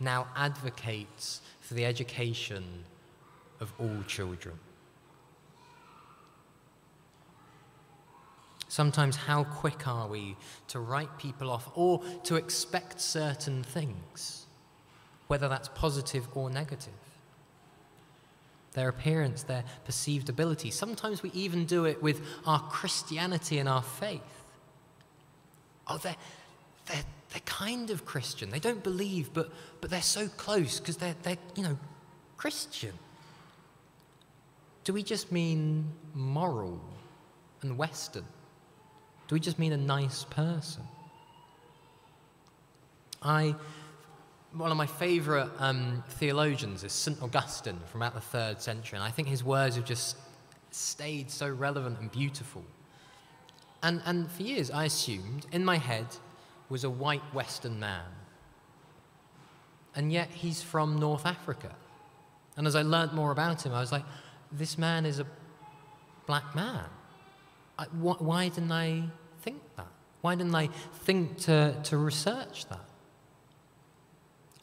now 0.00 0.26
advocates 0.36 1.40
for 1.60 1.74
the 1.74 1.84
education 1.84 2.84
of 3.60 3.72
all 3.78 4.02
children. 4.06 4.58
Sometimes, 8.68 9.16
how 9.16 9.44
quick 9.44 9.88
are 9.88 10.06
we 10.06 10.36
to 10.68 10.78
write 10.78 11.18
people 11.18 11.50
off 11.50 11.70
or 11.74 12.02
to 12.24 12.36
expect 12.36 13.00
certain 13.00 13.62
things, 13.62 14.46
whether 15.26 15.48
that's 15.48 15.68
positive 15.68 16.28
or 16.34 16.50
negative? 16.50 16.92
Their 18.78 18.88
appearance, 18.88 19.42
their 19.42 19.64
perceived 19.84 20.28
ability. 20.28 20.70
Sometimes 20.70 21.22
we 21.22 21.30
even 21.32 21.66
do 21.66 21.84
it 21.84 22.02
with 22.02 22.22
our 22.46 22.60
Christianity 22.60 23.58
and 23.58 23.68
our 23.68 23.82
faith. 23.82 24.20
Oh, 25.88 25.98
they're, 25.98 26.16
they're, 26.86 27.04
they're 27.30 27.40
kind 27.44 27.90
of 27.90 28.04
Christian. 28.04 28.50
They 28.50 28.60
don't 28.60 28.82
believe, 28.82 29.32
but, 29.34 29.50
but 29.80 29.90
they're 29.90 30.00
so 30.00 30.28
close 30.28 30.78
because 30.78 30.96
they're, 30.96 31.16
they're, 31.22 31.38
you 31.56 31.62
know, 31.62 31.78
Christian. 32.36 32.92
Do 34.84 34.92
we 34.92 35.02
just 35.02 35.32
mean 35.32 35.84
moral 36.14 36.80
and 37.62 37.76
Western? 37.76 38.24
Do 39.26 39.34
we 39.34 39.40
just 39.40 39.58
mean 39.58 39.72
a 39.72 39.76
nice 39.76 40.24
person? 40.24 40.82
I 43.20 43.54
one 44.58 44.72
of 44.72 44.76
my 44.76 44.86
favorite 44.86 45.48
um, 45.58 46.02
theologians 46.08 46.82
is 46.82 46.92
St. 46.92 47.22
Augustine 47.22 47.78
from 47.86 48.02
about 48.02 48.14
the 48.14 48.20
third 48.20 48.60
century, 48.60 48.96
and 48.96 49.04
I 49.04 49.10
think 49.10 49.28
his 49.28 49.44
words 49.44 49.76
have 49.76 49.84
just 49.84 50.16
stayed 50.72 51.30
so 51.30 51.48
relevant 51.48 52.00
and 52.00 52.10
beautiful. 52.10 52.64
And, 53.82 54.02
and 54.04 54.30
for 54.30 54.42
years, 54.42 54.70
I 54.70 54.86
assumed 54.86 55.46
in 55.52 55.64
my 55.64 55.76
head 55.76 56.06
was 56.68 56.82
a 56.82 56.90
white 56.90 57.22
Western 57.32 57.78
man. 57.78 58.04
And 59.94 60.12
yet, 60.12 60.28
he's 60.30 60.60
from 60.60 60.98
North 60.98 61.24
Africa. 61.24 61.74
And 62.56 62.66
as 62.66 62.74
I 62.74 62.82
learned 62.82 63.12
more 63.12 63.30
about 63.30 63.64
him, 63.64 63.72
I 63.72 63.80
was 63.80 63.92
like, 63.92 64.04
this 64.50 64.76
man 64.76 65.06
is 65.06 65.20
a 65.20 65.26
black 66.26 66.54
man. 66.54 66.84
I, 67.78 67.84
wh- 67.84 68.20
why 68.20 68.48
didn't 68.48 68.72
I 68.72 69.04
think 69.42 69.62
that? 69.76 69.86
Why 70.20 70.34
didn't 70.34 70.54
I 70.54 70.66
think 70.66 71.38
to, 71.38 71.76
to 71.84 71.96
research 71.96 72.66
that? 72.66 72.87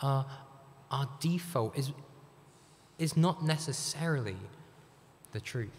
Our, 0.02 0.26
our 0.92 1.10
default 1.20 1.78
is, 1.78 1.92
is 2.98 3.16
not 3.16 3.44
necessarily 3.44 4.38
the 5.32 5.40
truth. 5.40 5.70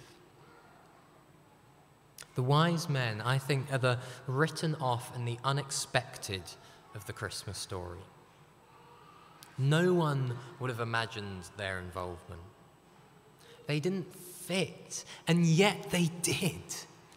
The 2.35 2.43
wise 2.43 2.89
men, 2.89 3.23
I 3.23 3.39
think, 3.39 3.73
are 3.73 3.79
the 3.79 3.99
written 4.27 4.75
off 4.75 5.15
and 5.17 5.27
the 5.27 5.39
unexpected 5.43 6.43
of 6.95 7.07
the 7.07 7.13
Christmas 7.13 7.57
story. 7.57 8.01
No 9.59 9.95
one 9.95 10.37
would 10.61 10.69
have 10.69 10.81
imagined 10.81 11.45
their 11.57 11.79
involvement. 11.79 12.43
They 13.67 13.81
didn't 13.81 14.15
fit, 14.15 15.05
and 15.27 15.47
yet 15.47 15.91
they 15.91 16.11
did. 16.21 16.61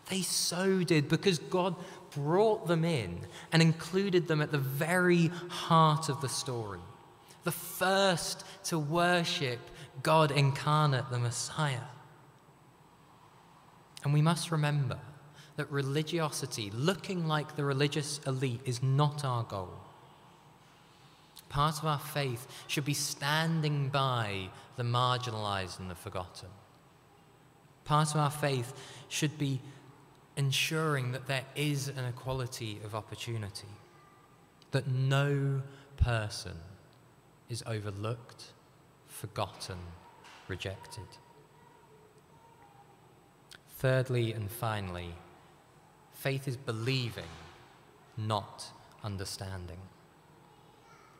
They 0.09 0.21
so 0.21 0.83
did 0.83 1.09
because 1.09 1.37
God 1.37 1.75
brought 2.11 2.67
them 2.67 2.85
in 2.85 3.19
and 3.51 3.61
included 3.61 4.27
them 4.27 4.41
at 4.41 4.51
the 4.51 4.57
very 4.57 5.27
heart 5.49 6.09
of 6.09 6.21
the 6.21 6.29
story 6.29 6.79
the 7.43 7.51
first 7.51 8.43
to 8.65 8.77
worship 8.77 9.59
God 10.03 10.31
incarnate, 10.31 11.09
the 11.09 11.19
Messiah. 11.19 11.87
And 14.03 14.13
we 14.13 14.21
must 14.21 14.51
remember 14.51 14.99
that 15.57 15.69
religiosity, 15.71 16.71
looking 16.73 17.27
like 17.27 17.55
the 17.55 17.65
religious 17.65 18.19
elite, 18.25 18.61
is 18.65 18.81
not 18.81 19.25
our 19.25 19.43
goal. 19.43 19.73
Part 21.49 21.79
of 21.79 21.85
our 21.85 21.99
faith 21.99 22.47
should 22.67 22.85
be 22.85 22.93
standing 22.93 23.89
by 23.89 24.49
the 24.77 24.83
marginalized 24.83 25.79
and 25.79 25.89
the 25.89 25.95
forgotten. 25.95 26.49
Part 27.85 28.13
of 28.13 28.17
our 28.17 28.29
faith 28.29 28.71
should 29.09 29.37
be 29.37 29.59
ensuring 30.37 31.11
that 31.11 31.27
there 31.27 31.43
is 31.55 31.87
an 31.87 32.05
equality 32.05 32.79
of 32.85 32.93
opportunity, 32.93 33.67
that 34.71 34.87
no 34.87 35.63
person 35.97 36.53
is 37.49 37.63
overlooked, 37.65 38.53
forgotten, 39.07 39.77
rejected. 40.47 41.07
Thirdly 43.77 44.33
and 44.33 44.51
finally, 44.51 45.15
faith 46.13 46.47
is 46.47 46.57
believing, 46.57 47.31
not 48.17 48.65
understanding. 49.03 49.79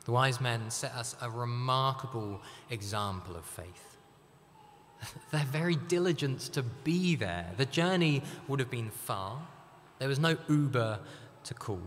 The 0.05 0.11
wise 0.11 0.41
men 0.41 0.69
set 0.69 0.93
us 0.93 1.15
a 1.21 1.29
remarkable 1.29 2.41
example 2.69 3.35
of 3.35 3.45
faith. 3.45 3.97
Their 5.31 5.45
very 5.45 5.75
diligence 5.75 6.49
to 6.49 6.63
be 6.63 7.15
there. 7.15 7.51
The 7.57 7.65
journey 7.65 8.23
would 8.47 8.59
have 8.59 8.69
been 8.69 8.89
far. 8.89 9.41
There 9.99 10.09
was 10.09 10.19
no 10.19 10.37
Uber 10.47 10.99
to 11.43 11.53
call. 11.53 11.81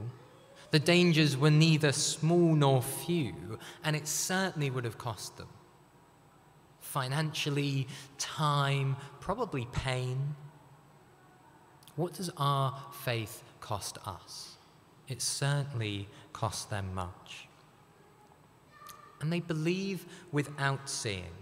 The 0.72 0.78
dangers 0.78 1.36
were 1.36 1.50
neither 1.50 1.92
small 1.92 2.54
nor 2.54 2.80
few, 2.80 3.58
and 3.84 3.94
it 3.94 4.08
certainly 4.08 4.70
would 4.70 4.84
have 4.84 4.96
cost 4.96 5.36
them. 5.36 5.48
Financially, 6.80 7.86
time, 8.16 8.96
probably 9.20 9.68
pain. 9.72 10.34
What 11.96 12.14
does 12.14 12.30
our 12.38 12.74
faith 13.04 13.42
cost 13.60 13.98
us? 14.06 14.56
It 15.08 15.20
certainly 15.20 16.08
cost 16.32 16.70
them 16.70 16.94
much. 16.94 17.48
And 19.20 19.30
they 19.30 19.40
believe 19.40 20.06
without 20.32 20.88
seeing. 20.88 21.34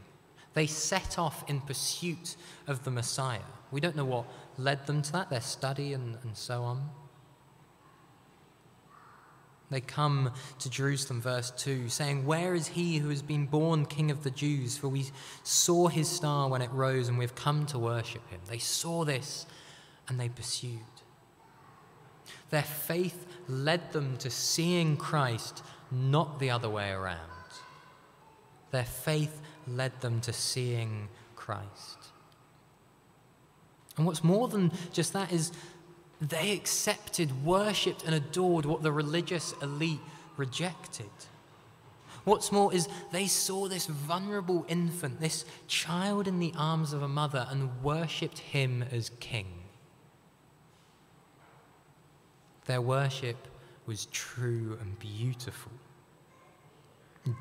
They 0.55 0.67
set 0.67 1.21
off 1.21 1.49
in 1.49 1.61
pursuit 1.61 2.35
of 2.67 2.83
the 2.83 2.91
Messiah. 2.91 3.39
We 3.71 3.81
don't 3.81 3.95
know 3.95 4.05
what 4.05 4.27
led 4.59 4.89
them 4.89 5.03
to 5.03 5.13
that, 5.13 5.31
their 5.31 5.41
study 5.41 5.93
and, 5.93 6.19
and 6.25 6.37
so 6.37 6.65
on. 6.65 6.91
They 9.71 9.81
come 9.81 10.33
to 10.59 10.69
Jerusalem, 10.69 11.21
verse 11.21 11.53
2, 11.53 11.89
saying, 11.89 12.27
Where 12.27 12.55
is 12.55 12.69
he 12.69 12.99
who 12.99 13.09
has 13.11 13.23
been 13.23 13.47
born 13.47 13.87
King 13.87 14.11
of 14.11 14.25
the 14.25 14.31
Jews? 14.31 14.77
For 14.77 14.89
we 14.89 15.07
saw 15.45 15.87
his 15.87 16.09
star 16.09 16.49
when 16.49 16.61
it 16.61 16.71
rose, 16.73 17.09
and 17.09 17.17
we 17.17 17.25
have 17.25 17.37
come 17.37 17.67
to 17.67 17.79
worship 17.79 18.29
him. 18.31 18.41
They 18.49 18.59
saw 18.59 19.05
this 19.05 19.47
and 20.09 20.19
they 20.19 20.29
pursued. 20.29 20.81
Their 22.51 22.63
faith 22.63 23.27
led 23.49 23.93
them 23.93 24.17
to 24.19 24.29
seeing 24.29 24.97
Christ, 24.97 25.63
not 25.91 26.41
the 26.41 26.51
other 26.51 26.69
way 26.69 26.91
around. 26.91 27.19
Their 28.73 28.85
faith 28.85 29.41
led 29.69 30.01
them 30.01 30.21
to 30.23 30.33
seeing 30.33 31.09
Christ. 31.37 31.99
And 33.97 34.07
what's 34.07 34.25
more 34.25 34.49
than 34.49 34.73
just 34.93 35.13
that 35.13 35.33
is 35.33 35.53
they 36.21 36.53
accepted, 36.53 37.45
worshipped, 37.45 38.05
and 38.05 38.15
adored 38.15 38.67
what 38.67 38.83
the 38.83 38.93
religious 38.93 39.55
elite 39.63 40.01
rejected. 40.37 41.11
What's 42.25 42.53
more 42.53 42.73
is 42.75 42.89
they 43.13 43.27
saw 43.27 43.69
this 43.69 43.87
vulnerable 43.87 44.67
infant, 44.69 45.21
this 45.21 45.47
child 45.67 46.29
in 46.29 46.39
the 46.39 46.53
arms 46.57 46.93
of 46.93 47.03
a 47.03 47.09
mother, 47.09 47.47
and 47.51 47.83
worshipped 47.83 48.39
him 48.39 48.85
as 48.93 49.11
king. 49.21 49.47
Their 52.67 52.83
worship 52.83 53.49
was 53.87 54.07
true 54.07 54.79
and 54.81 54.99
beautiful, 54.99 55.73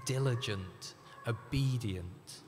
diligent, 0.06 0.96
obedient. 1.28 2.40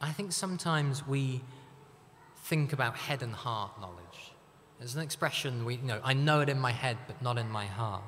I 0.00 0.12
think 0.12 0.32
sometimes 0.32 1.06
we 1.06 1.42
think 2.50 2.72
about 2.72 2.96
head 2.96 3.22
and 3.22 3.32
heart 3.32 3.80
knowledge. 3.80 4.32
There's 4.80 4.96
an 4.96 5.02
expression 5.02 5.64
we 5.64 5.76
you 5.76 5.82
know 5.82 6.00
I 6.02 6.14
know 6.14 6.40
it 6.40 6.48
in 6.48 6.58
my 6.58 6.72
head 6.72 6.98
but 7.06 7.22
not 7.22 7.38
in 7.38 7.48
my 7.48 7.66
heart. 7.66 8.02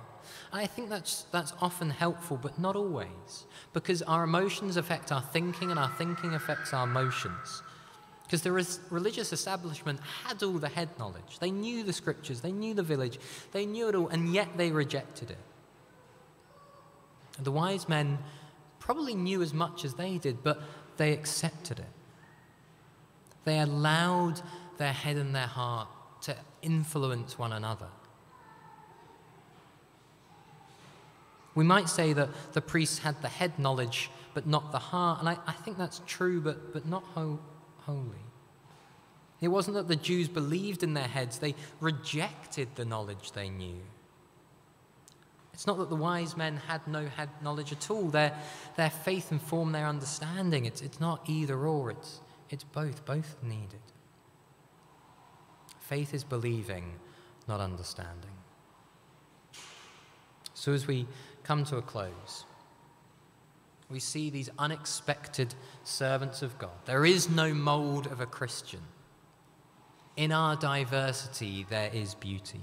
And 0.51 0.61
I 0.61 0.67
think 0.67 0.89
that's 0.89 1.27
that's 1.31 1.53
often 1.63 1.91
helpful 1.91 2.37
but 2.37 2.59
not 2.59 2.75
always 2.75 3.47
because 3.73 4.03
our 4.03 4.25
emotions 4.25 4.77
affect 4.77 5.13
our 5.13 5.23
thinking 5.23 5.71
and 5.71 5.79
our 5.79 5.93
thinking 5.97 6.35
affects 6.35 6.75
our 6.75 6.85
emotions. 6.85 7.63
Because 8.25 8.43
the 8.43 8.51
res- 8.51 8.81
religious 8.91 9.33
establishment 9.33 10.01
had 10.25 10.43
all 10.43 10.59
the 10.59 10.69
head 10.69 10.89
knowledge. 10.99 11.39
They 11.39 11.51
knew 11.51 11.85
the 11.85 11.93
scriptures, 11.93 12.41
they 12.41 12.51
knew 12.51 12.75
the 12.75 12.83
village, 12.83 13.21
they 13.53 13.65
knew 13.67 13.89
it 13.89 13.95
all, 13.95 14.09
and 14.09 14.33
yet 14.33 14.49
they 14.57 14.73
rejected 14.73 15.31
it. 15.31 15.45
The 17.39 17.53
wise 17.53 17.89
men 17.89 18.19
probably 18.81 19.15
knew 19.15 19.41
as 19.43 19.53
much 19.55 19.85
as 19.85 19.95
they 19.95 20.19
did, 20.19 20.43
but 20.43 20.63
they 20.97 21.13
accepted 21.13 21.79
it. 21.79 21.93
They 23.45 23.59
allowed 23.59 24.41
their 24.79 24.93
head 24.93 25.17
and 25.17 25.35
their 25.35 25.47
heart 25.47 25.89
to 26.23 26.37
influence 26.63 27.39
one 27.39 27.53
another. 27.53 27.89
We 31.55 31.65
might 31.65 31.89
say 31.89 32.13
that 32.13 32.31
the 32.55 32.63
priests 32.63 33.01
had 33.01 33.21
the 33.21 33.29
head 33.29 33.59
knowledge, 33.59 34.11
but 34.33 34.47
not 34.47 34.73
the 34.73 34.79
heart, 34.79 35.21
and 35.21 35.29
I, 35.29 35.37
I 35.47 35.53
think 35.53 35.77
that's 35.77 36.01
true, 36.07 36.41
but, 36.41 36.73
but 36.73 36.87
not 36.87 37.03
ho- 37.15 37.41
holy. 37.81 38.25
It 39.41 39.49
wasn't 39.49 39.75
that 39.75 39.89
the 39.89 39.97
Jews 39.97 40.29
believed 40.29 40.83
in 40.83 40.95
their 40.95 41.09
heads, 41.09 41.39
they 41.39 41.55
rejected 41.81 42.69
the 42.77 42.85
knowledge 42.85 43.33
they 43.33 43.51
knew. 43.51 43.81
It's 45.53 45.67
not 45.67 45.79
that 45.79 45.91
the 45.91 45.97
wise 45.97 46.37
men 46.37 46.57
had 46.57 46.87
no 46.87 47.07
head 47.07 47.29
knowledge 47.43 47.73
at 47.73 47.91
all. 47.91 48.09
Their, 48.09 48.33
their 48.77 48.89
faith 48.89 49.31
informed 49.31 49.75
their 49.75 49.87
understanding. 49.87 50.65
It's, 50.65 50.81
it's 50.81 51.01
not 51.01 51.29
either 51.29 51.67
or, 51.67 51.91
it's, 51.91 52.21
it's 52.53 52.65
both, 52.65 53.05
both 53.07 53.37
needed. 53.43 53.81
Faith 55.81 56.15
is 56.15 56.23
believing, 56.23 56.93
not 57.49 57.61
understanding. 57.61 58.31
So 60.55 60.73
as 60.73 60.87
we 60.87 61.09
come 61.43 61.65
to 61.65 61.79
a 61.79 61.83
close, 61.83 62.45
we 63.91 63.99
see 63.99 64.31
these 64.31 64.51
unexpected 64.59 65.55
servants 65.83 66.43
of 66.43 66.59
God. 66.59 66.71
There 66.85 67.05
is 67.05 67.29
no 67.29 67.53
mold 67.53 68.07
of 68.07 68.21
a 68.21 68.27
Christian. 68.27 68.81
In 70.17 70.31
our 70.31 70.55
diversity, 70.55 71.67
there 71.69 71.91
is 71.93 72.15
beauty. 72.15 72.61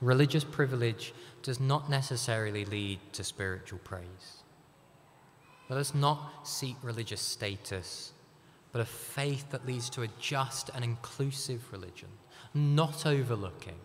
Religious 0.00 0.44
privilege 0.44 1.14
does 1.42 1.60
not 1.60 1.88
necessarily 1.88 2.64
lead 2.64 2.98
to 3.12 3.22
spiritual 3.22 3.78
praise. 3.78 4.37
Let 5.68 5.78
us 5.78 5.94
not 5.94 6.46
seek 6.46 6.76
religious 6.82 7.20
status, 7.20 8.12
but 8.72 8.80
a 8.80 8.86
faith 8.86 9.50
that 9.50 9.66
leads 9.66 9.90
to 9.90 10.02
a 10.02 10.08
just 10.18 10.70
and 10.74 10.82
inclusive 10.82 11.62
religion, 11.72 12.08
not 12.54 13.04
overlooking, 13.04 13.78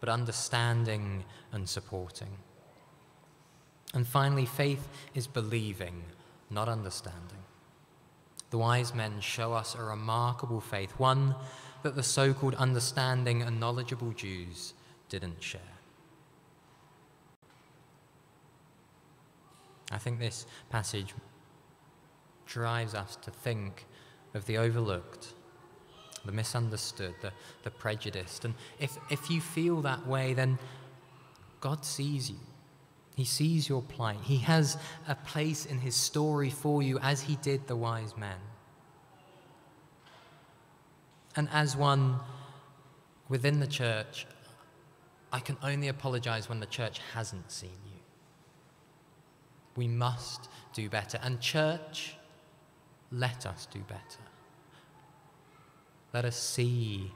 but 0.00 0.08
understanding 0.08 1.24
and 1.52 1.68
supporting. 1.68 2.36
And 3.94 4.06
finally, 4.06 4.44
faith 4.44 4.88
is 5.14 5.28
believing, 5.28 6.02
not 6.50 6.68
understanding. 6.68 7.38
The 8.50 8.58
wise 8.58 8.92
men 8.92 9.20
show 9.20 9.52
us 9.52 9.74
a 9.74 9.82
remarkable 9.82 10.60
faith, 10.60 10.92
one 10.98 11.36
that 11.84 11.94
the 11.94 12.02
so 12.02 12.34
called 12.34 12.54
understanding 12.54 13.42
and 13.42 13.60
knowledgeable 13.60 14.12
Jews 14.12 14.74
didn't 15.08 15.42
share. 15.42 15.60
I 19.94 19.98
think 19.98 20.18
this 20.18 20.46
passage 20.70 21.14
drives 22.46 22.94
us 22.94 23.16
to 23.22 23.30
think 23.30 23.86
of 24.34 24.44
the 24.46 24.58
overlooked, 24.58 25.34
the 26.24 26.32
misunderstood, 26.32 27.14
the, 27.22 27.32
the 27.62 27.70
prejudiced. 27.70 28.44
And 28.44 28.54
if, 28.80 28.98
if 29.10 29.30
you 29.30 29.40
feel 29.40 29.80
that 29.82 30.06
way, 30.06 30.34
then 30.34 30.58
God 31.60 31.84
sees 31.84 32.28
you. 32.28 32.38
He 33.14 33.24
sees 33.24 33.68
your 33.68 33.82
plight. 33.82 34.18
He 34.22 34.38
has 34.38 34.76
a 35.06 35.14
place 35.14 35.64
in 35.64 35.78
his 35.78 35.94
story 35.94 36.50
for 36.50 36.82
you 36.82 36.98
as 36.98 37.22
he 37.22 37.36
did 37.36 37.68
the 37.68 37.76
wise 37.76 38.16
men. 38.16 38.38
And 41.36 41.48
as 41.52 41.76
one 41.76 42.16
within 43.28 43.60
the 43.60 43.66
church, 43.66 44.26
I 45.32 45.38
can 45.38 45.56
only 45.62 45.88
apologize 45.88 46.48
when 46.48 46.58
the 46.60 46.66
church 46.66 47.00
hasn't 47.12 47.50
seen 47.52 47.78
you. 47.86 47.93
We 49.76 49.88
must 49.88 50.48
do 50.72 50.88
better. 50.88 51.18
And, 51.22 51.40
church, 51.40 52.16
let 53.10 53.46
us 53.46 53.66
do 53.70 53.80
better. 53.80 54.24
Let 56.12 56.24
us 56.24 56.36
see 56.36 57.12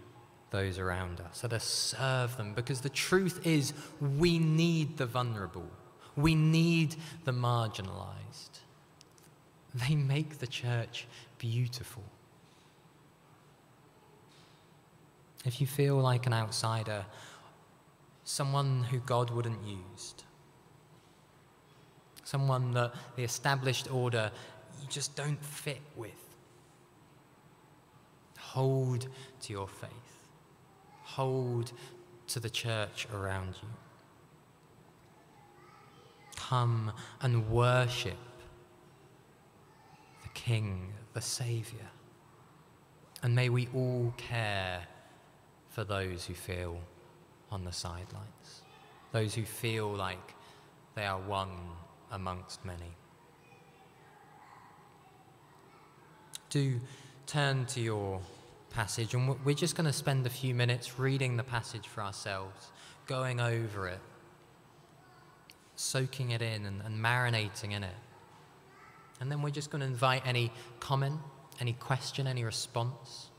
those 0.50 0.78
around 0.78 1.20
us. 1.20 1.42
Let 1.42 1.52
us 1.52 1.64
serve 1.64 2.36
them 2.36 2.54
because 2.54 2.80
the 2.80 2.88
truth 2.88 3.46
is 3.46 3.72
we 4.00 4.38
need 4.38 4.96
the 4.96 5.06
vulnerable, 5.06 5.68
we 6.16 6.34
need 6.34 6.96
the 7.24 7.32
marginalized. 7.32 8.60
They 9.74 9.94
make 9.94 10.38
the 10.38 10.46
church 10.46 11.06
beautiful. 11.38 12.02
If 15.44 15.60
you 15.60 15.66
feel 15.66 15.96
like 15.96 16.26
an 16.26 16.32
outsider, 16.32 17.06
someone 18.24 18.84
who 18.84 18.98
God 18.98 19.30
wouldn't 19.30 19.64
use, 19.64 20.14
someone 22.28 22.72
that 22.72 22.92
the 23.16 23.24
established 23.24 23.90
order 23.90 24.30
you 24.82 24.86
just 24.88 25.16
don't 25.16 25.42
fit 25.42 25.80
with. 25.96 26.10
Hold 28.38 29.08
to 29.40 29.52
your 29.52 29.66
faith. 29.66 29.90
Hold 31.04 31.72
to 32.26 32.38
the 32.38 32.50
church 32.50 33.06
around 33.14 33.54
you. 33.62 33.68
Come 36.36 36.92
and 37.22 37.48
worship 37.50 38.18
the 40.22 40.28
King, 40.34 40.92
the 41.14 41.22
Saviour. 41.22 41.88
And 43.22 43.34
may 43.34 43.48
we 43.48 43.68
all 43.74 44.12
care 44.18 44.82
for 45.70 45.82
those 45.82 46.26
who 46.26 46.34
feel 46.34 46.78
on 47.50 47.64
the 47.64 47.72
sidelines, 47.72 48.62
those 49.12 49.34
who 49.34 49.44
feel 49.44 49.90
like 49.94 50.34
they 50.94 51.06
are 51.06 51.20
one 51.20 51.56
amongst 52.10 52.64
many. 52.64 52.96
Do 56.50 56.80
turn 57.26 57.66
to 57.66 57.80
your 57.80 58.20
passage, 58.70 59.14
and 59.14 59.36
we're 59.44 59.54
just 59.54 59.76
going 59.76 59.86
to 59.86 59.92
spend 59.92 60.26
a 60.26 60.30
few 60.30 60.54
minutes 60.54 60.98
reading 60.98 61.36
the 61.36 61.42
passage 61.42 61.86
for 61.86 62.02
ourselves, 62.02 62.70
going 63.06 63.40
over 63.40 63.88
it, 63.88 64.00
soaking 65.76 66.30
it 66.30 66.42
in, 66.42 66.64
and, 66.64 66.80
and 66.82 67.02
marinating 67.02 67.72
in 67.72 67.84
it. 67.84 67.94
And 69.20 69.30
then 69.30 69.42
we're 69.42 69.50
just 69.50 69.70
going 69.70 69.80
to 69.80 69.86
invite 69.86 70.22
any 70.26 70.52
comment, 70.80 71.18
any 71.60 71.72
question, 71.74 72.26
any 72.26 72.44
response. 72.44 73.30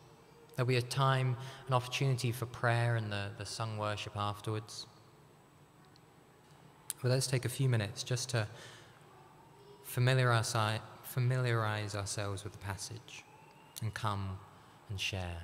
There'll 0.56 0.68
be 0.68 0.76
a 0.76 0.82
time, 0.82 1.38
an 1.68 1.74
opportunity 1.74 2.32
for 2.34 2.46
prayer 2.46 2.98
and 2.98 3.12
the, 3.12 3.30
the 3.38 3.46
sung 3.46 3.78
worship 3.78 4.18
afterwards. 4.18 4.88
But 7.02 7.10
let's 7.12 7.28
take 7.28 7.46
a 7.46 7.50
few 7.50 7.70
minutes 7.70 8.04
just 8.04 8.30
to 8.30 8.48
familiarize, 9.84 10.56
familiarize 11.04 11.96
ourselves 11.96 12.44
with 12.44 12.54
the 12.54 12.60
passage 12.60 13.24
and 13.82 13.94
come 13.94 14.38
and 14.90 15.00
share. 15.00 15.44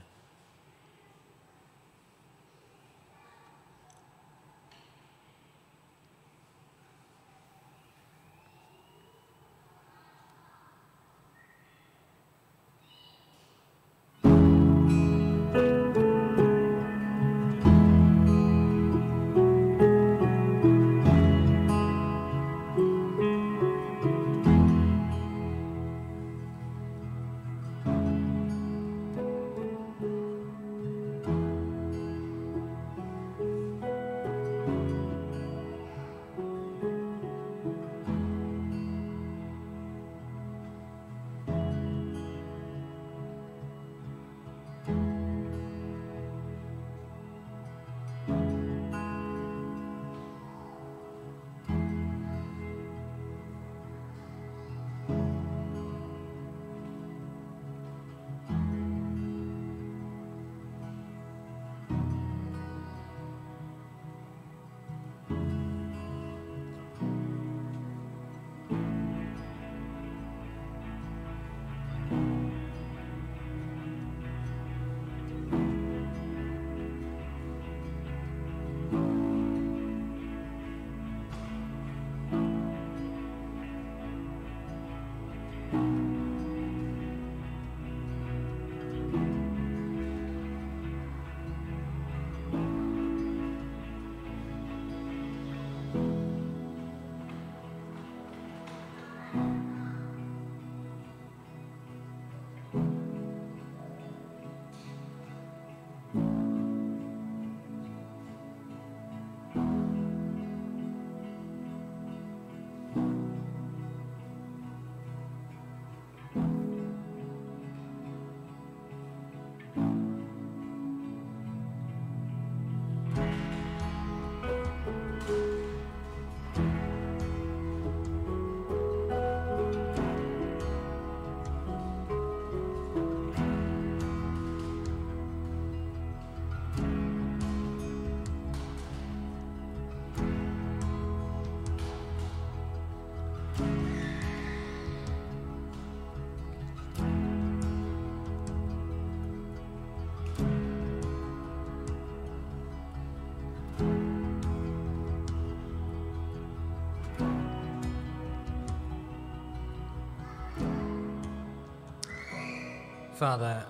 Father, 163.15 163.65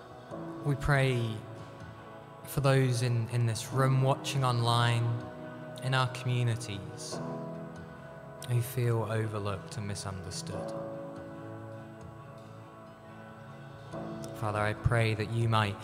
we 0.66 0.74
pray 0.74 1.24
for 2.46 2.62
those 2.62 3.04
in, 3.04 3.28
in 3.32 3.46
this 3.46 3.72
room 3.72 4.02
watching 4.02 4.44
online, 4.44 5.08
in 5.84 5.94
our 5.94 6.08
communities, 6.08 7.20
who 8.50 8.60
feel 8.60 9.08
overlooked 9.12 9.78
and 9.78 9.88
misunderstood. 9.88 10.74
Father, 14.38 14.58
I 14.58 14.74
pray 14.74 15.14
that 15.14 15.30
you 15.30 15.48
might 15.48 15.76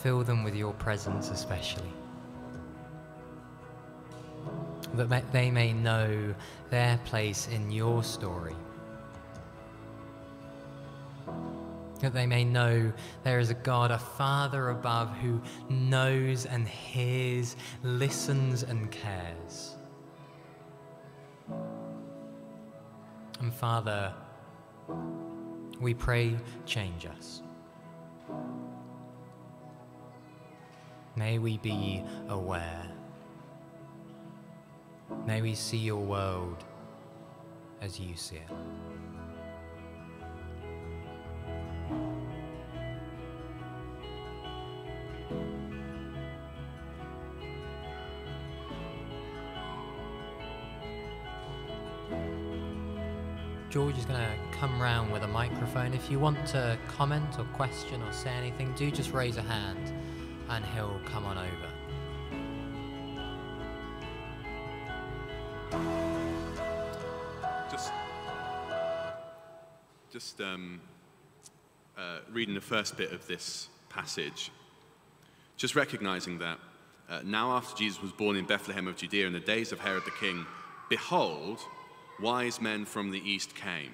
fill 0.00 0.22
them 0.22 0.44
with 0.44 0.54
your 0.54 0.72
presence, 0.74 1.30
especially. 1.30 1.92
That 4.94 5.32
they 5.32 5.50
may 5.50 5.72
know 5.72 6.36
their 6.70 7.00
place 7.04 7.48
in 7.48 7.72
your 7.72 8.04
story. 8.04 8.54
That 12.00 12.12
they 12.12 12.26
may 12.26 12.44
know 12.44 12.92
there 13.24 13.38
is 13.38 13.50
a 13.50 13.54
God, 13.54 13.90
a 13.90 13.98
Father 13.98 14.70
above, 14.70 15.16
who 15.18 15.40
knows 15.68 16.46
and 16.46 16.66
hears, 16.66 17.56
listens 17.82 18.62
and 18.62 18.90
cares. 18.90 19.76
And 23.40 23.52
Father, 23.52 24.12
we 25.80 25.94
pray, 25.94 26.36
change 26.66 27.06
us. 27.06 27.42
May 31.16 31.38
we 31.38 31.58
be 31.58 32.04
aware. 32.28 32.86
May 35.26 35.42
we 35.42 35.54
see 35.54 35.78
your 35.78 36.00
world 36.00 36.64
as 37.80 37.98
you 37.98 38.14
see 38.16 38.36
it. 38.36 38.48
Come 54.58 54.82
round 54.82 55.12
with 55.12 55.22
a 55.22 55.28
microphone. 55.28 55.94
If 55.94 56.10
you 56.10 56.18
want 56.18 56.44
to 56.48 56.76
comment 56.88 57.38
or 57.38 57.44
question 57.44 58.02
or 58.02 58.12
say 58.12 58.30
anything, 58.30 58.74
do 58.74 58.90
just 58.90 59.12
raise 59.12 59.36
a 59.36 59.42
hand 59.42 59.92
and 60.48 60.64
he'll 60.74 60.98
come 61.04 61.24
on 61.24 61.38
over. 61.38 61.68
Just, 67.70 67.92
just 70.12 70.40
um, 70.40 70.80
uh, 71.96 72.18
reading 72.32 72.56
the 72.56 72.60
first 72.60 72.96
bit 72.96 73.12
of 73.12 73.24
this 73.28 73.68
passage, 73.88 74.50
just 75.56 75.76
recognizing 75.76 76.38
that 76.40 76.58
uh, 77.08 77.20
now 77.24 77.52
after 77.52 77.76
Jesus 77.76 78.02
was 78.02 78.10
born 78.10 78.34
in 78.34 78.44
Bethlehem 78.44 78.88
of 78.88 78.96
Judea 78.96 79.28
in 79.28 79.32
the 79.32 79.38
days 79.38 79.70
of 79.70 79.78
Herod 79.78 80.04
the 80.04 80.10
king, 80.10 80.44
behold, 80.88 81.60
wise 82.20 82.60
men 82.60 82.84
from 82.84 83.12
the 83.12 83.20
east 83.20 83.54
came. 83.54 83.92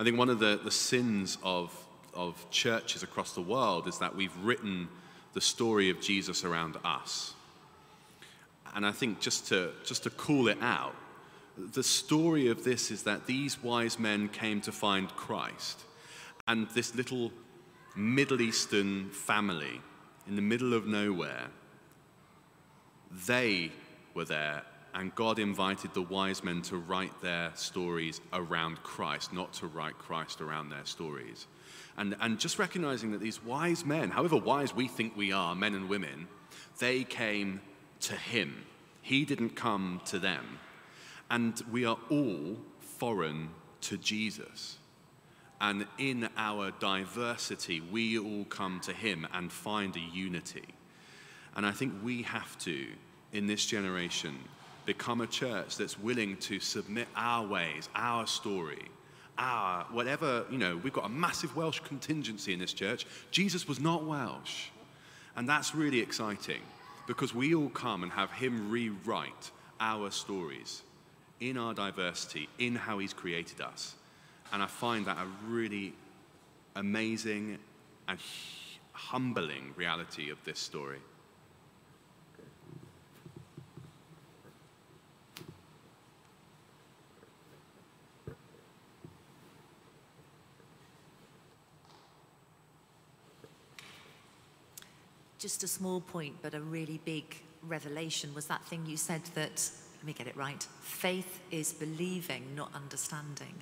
I 0.00 0.02
think 0.02 0.16
one 0.16 0.30
of 0.30 0.38
the, 0.38 0.58
the 0.64 0.70
sins 0.70 1.36
of, 1.42 1.76
of 2.14 2.50
churches 2.50 3.02
across 3.02 3.34
the 3.34 3.42
world 3.42 3.86
is 3.86 3.98
that 3.98 4.16
we've 4.16 4.34
written 4.42 4.88
the 5.34 5.42
story 5.42 5.90
of 5.90 6.00
Jesus 6.00 6.42
around 6.42 6.78
us. 6.86 7.34
And 8.74 8.86
I 8.86 8.92
think 8.92 9.20
just 9.20 9.48
to, 9.48 9.72
just 9.84 10.04
to 10.04 10.10
call 10.10 10.48
it 10.48 10.56
out, 10.62 10.94
the 11.58 11.82
story 11.82 12.48
of 12.48 12.64
this 12.64 12.90
is 12.90 13.02
that 13.02 13.26
these 13.26 13.62
wise 13.62 13.98
men 13.98 14.30
came 14.30 14.62
to 14.62 14.72
find 14.72 15.10
Christ. 15.10 15.80
And 16.48 16.66
this 16.70 16.94
little 16.94 17.30
Middle 17.94 18.40
Eastern 18.40 19.10
family 19.10 19.82
in 20.26 20.34
the 20.34 20.40
middle 20.40 20.72
of 20.72 20.86
nowhere, 20.86 21.48
they 23.26 23.70
were 24.14 24.24
there 24.24 24.62
and 24.94 25.14
God 25.14 25.38
invited 25.38 25.94
the 25.94 26.02
wise 26.02 26.42
men 26.42 26.62
to 26.62 26.76
write 26.76 27.20
their 27.20 27.52
stories 27.54 28.20
around 28.32 28.82
Christ, 28.82 29.32
not 29.32 29.52
to 29.54 29.66
write 29.66 29.98
Christ 29.98 30.40
around 30.40 30.70
their 30.70 30.84
stories. 30.84 31.46
And, 31.96 32.16
and 32.20 32.38
just 32.38 32.58
recognizing 32.58 33.12
that 33.12 33.20
these 33.20 33.42
wise 33.44 33.84
men, 33.84 34.10
however 34.10 34.36
wise 34.36 34.74
we 34.74 34.88
think 34.88 35.16
we 35.16 35.32
are, 35.32 35.54
men 35.54 35.74
and 35.74 35.88
women, 35.88 36.28
they 36.78 37.04
came 37.04 37.60
to 38.00 38.14
Him. 38.14 38.64
He 39.02 39.24
didn't 39.24 39.50
come 39.50 40.00
to 40.06 40.18
them. 40.18 40.58
And 41.30 41.60
we 41.70 41.84
are 41.84 41.98
all 42.10 42.56
foreign 42.80 43.50
to 43.82 43.96
Jesus. 43.96 44.78
And 45.60 45.86
in 45.98 46.28
our 46.36 46.70
diversity, 46.72 47.80
we 47.80 48.18
all 48.18 48.44
come 48.46 48.80
to 48.80 48.92
Him 48.92 49.26
and 49.32 49.52
find 49.52 49.94
a 49.94 50.00
unity. 50.00 50.64
And 51.54 51.66
I 51.66 51.72
think 51.72 51.94
we 52.02 52.22
have 52.22 52.58
to, 52.60 52.86
in 53.32 53.46
this 53.46 53.66
generation, 53.66 54.38
become 54.86 55.20
a 55.20 55.26
church 55.26 55.76
that's 55.76 55.98
willing 55.98 56.36
to 56.38 56.60
submit 56.60 57.08
our 57.16 57.46
ways, 57.46 57.88
our 57.94 58.26
story, 58.26 58.86
our 59.38 59.84
whatever, 59.90 60.44
you 60.50 60.58
know, 60.58 60.76
we've 60.76 60.92
got 60.92 61.06
a 61.06 61.08
massive 61.08 61.56
Welsh 61.56 61.80
contingency 61.80 62.52
in 62.52 62.58
this 62.58 62.72
church. 62.72 63.06
Jesus 63.30 63.66
was 63.66 63.80
not 63.80 64.04
Welsh. 64.04 64.68
And 65.36 65.48
that's 65.48 65.74
really 65.74 66.00
exciting 66.00 66.60
because 67.06 67.34
we 67.34 67.54
all 67.54 67.70
come 67.70 68.02
and 68.02 68.12
have 68.12 68.30
him 68.30 68.70
rewrite 68.70 69.50
our 69.80 70.10
stories 70.10 70.82
in 71.40 71.56
our 71.56 71.72
diversity, 71.72 72.48
in 72.58 72.74
how 72.74 72.98
he's 72.98 73.14
created 73.14 73.60
us. 73.60 73.94
And 74.52 74.62
I 74.62 74.66
find 74.66 75.06
that 75.06 75.16
a 75.16 75.26
really 75.48 75.94
amazing 76.76 77.58
and 78.08 78.18
humbling 78.92 79.72
reality 79.76 80.30
of 80.30 80.38
this 80.44 80.58
story. 80.58 80.98
Just 95.40 95.62
a 95.62 95.68
small 95.68 96.02
point, 96.02 96.34
but 96.42 96.52
a 96.52 96.60
really 96.60 97.00
big 97.06 97.24
revelation 97.66 98.34
was 98.34 98.44
that 98.48 98.62
thing 98.66 98.84
you 98.84 98.98
said 98.98 99.22
that, 99.34 99.70
let 99.96 100.04
me 100.04 100.12
get 100.12 100.26
it 100.26 100.36
right, 100.36 100.62
faith 100.82 101.40
is 101.50 101.72
believing, 101.72 102.54
not 102.54 102.70
understanding. 102.74 103.54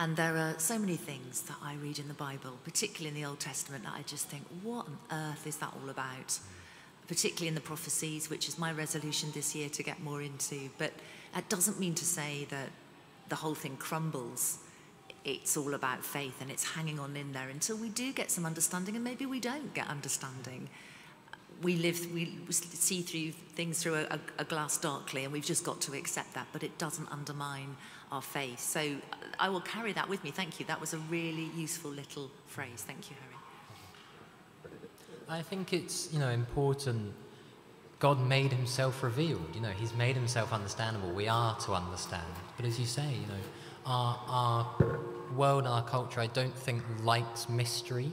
And 0.00 0.16
there 0.16 0.36
are 0.36 0.56
so 0.58 0.80
many 0.80 0.96
things 0.96 1.42
that 1.42 1.58
I 1.62 1.74
read 1.76 2.00
in 2.00 2.08
the 2.08 2.14
Bible, 2.14 2.58
particularly 2.64 3.16
in 3.16 3.22
the 3.22 3.28
Old 3.28 3.38
Testament, 3.38 3.84
that 3.84 3.92
I 3.96 4.02
just 4.02 4.26
think, 4.26 4.46
what 4.64 4.86
on 4.86 4.98
earth 5.30 5.46
is 5.46 5.58
that 5.58 5.72
all 5.80 5.88
about? 5.88 6.40
Particularly 7.06 7.46
in 7.46 7.54
the 7.54 7.60
prophecies, 7.60 8.28
which 8.28 8.48
is 8.48 8.58
my 8.58 8.72
resolution 8.72 9.30
this 9.32 9.54
year 9.54 9.68
to 9.68 9.84
get 9.84 10.02
more 10.02 10.20
into. 10.20 10.70
But 10.76 10.92
that 11.34 11.48
doesn't 11.48 11.78
mean 11.78 11.94
to 11.94 12.04
say 12.04 12.48
that 12.50 12.70
the 13.28 13.36
whole 13.36 13.54
thing 13.54 13.76
crumbles 13.76 14.58
it's 15.24 15.56
all 15.56 15.74
about 15.74 16.04
faith 16.04 16.40
and 16.40 16.52
it's 16.52 16.62
hanging 16.62 17.00
on 17.00 17.16
in 17.16 17.32
there 17.32 17.48
until 17.48 17.76
we 17.76 17.88
do 17.88 18.12
get 18.12 18.30
some 18.30 18.46
understanding 18.46 18.94
and 18.94 19.02
maybe 19.02 19.26
we 19.26 19.40
don't 19.40 19.74
get 19.74 19.88
understanding. 19.88 20.68
We 21.62 21.76
live, 21.76 22.12
we 22.12 22.32
see 22.50 23.02
through 23.02 23.32
things 23.54 23.82
through 23.82 24.06
a, 24.10 24.18
a 24.38 24.44
glass 24.44 24.78
darkly 24.78 25.24
and 25.24 25.32
we've 25.32 25.44
just 25.44 25.64
got 25.64 25.80
to 25.82 25.94
accept 25.94 26.34
that, 26.34 26.46
but 26.52 26.62
it 26.62 26.76
doesn't 26.78 27.10
undermine 27.10 27.76
our 28.12 28.22
faith. 28.22 28.60
So 28.60 28.80
uh, 28.80 29.16
I 29.40 29.48
will 29.48 29.62
carry 29.62 29.92
that 29.94 30.08
with 30.08 30.22
me. 30.22 30.30
Thank 30.30 30.60
you. 30.60 30.66
That 30.66 30.80
was 30.80 30.92
a 30.92 30.98
really 30.98 31.50
useful 31.56 31.90
little 31.90 32.30
phrase. 32.46 32.84
Thank 32.86 33.10
you, 33.10 33.16
Harry. 33.22 33.36
I 35.28 35.42
think 35.42 35.72
it's, 35.72 36.12
you 36.12 36.18
know, 36.18 36.30
important 36.30 37.12
God 37.98 38.20
made 38.20 38.52
himself 38.52 39.02
revealed. 39.02 39.54
You 39.54 39.60
know, 39.60 39.70
he's 39.70 39.94
made 39.94 40.16
himself 40.16 40.52
understandable. 40.52 41.10
We 41.10 41.28
are 41.28 41.56
to 41.60 41.72
understand. 41.72 42.26
But 42.56 42.66
as 42.66 42.78
you 42.78 42.84
say, 42.84 43.08
you 43.08 43.26
know, 43.26 43.42
our, 43.86 44.20
our 44.28 44.76
world 45.34 45.66
our 45.66 45.82
culture, 45.82 46.20
I 46.20 46.26
don't 46.26 46.54
think 46.54 46.82
likes 47.02 47.48
mystery. 47.48 48.12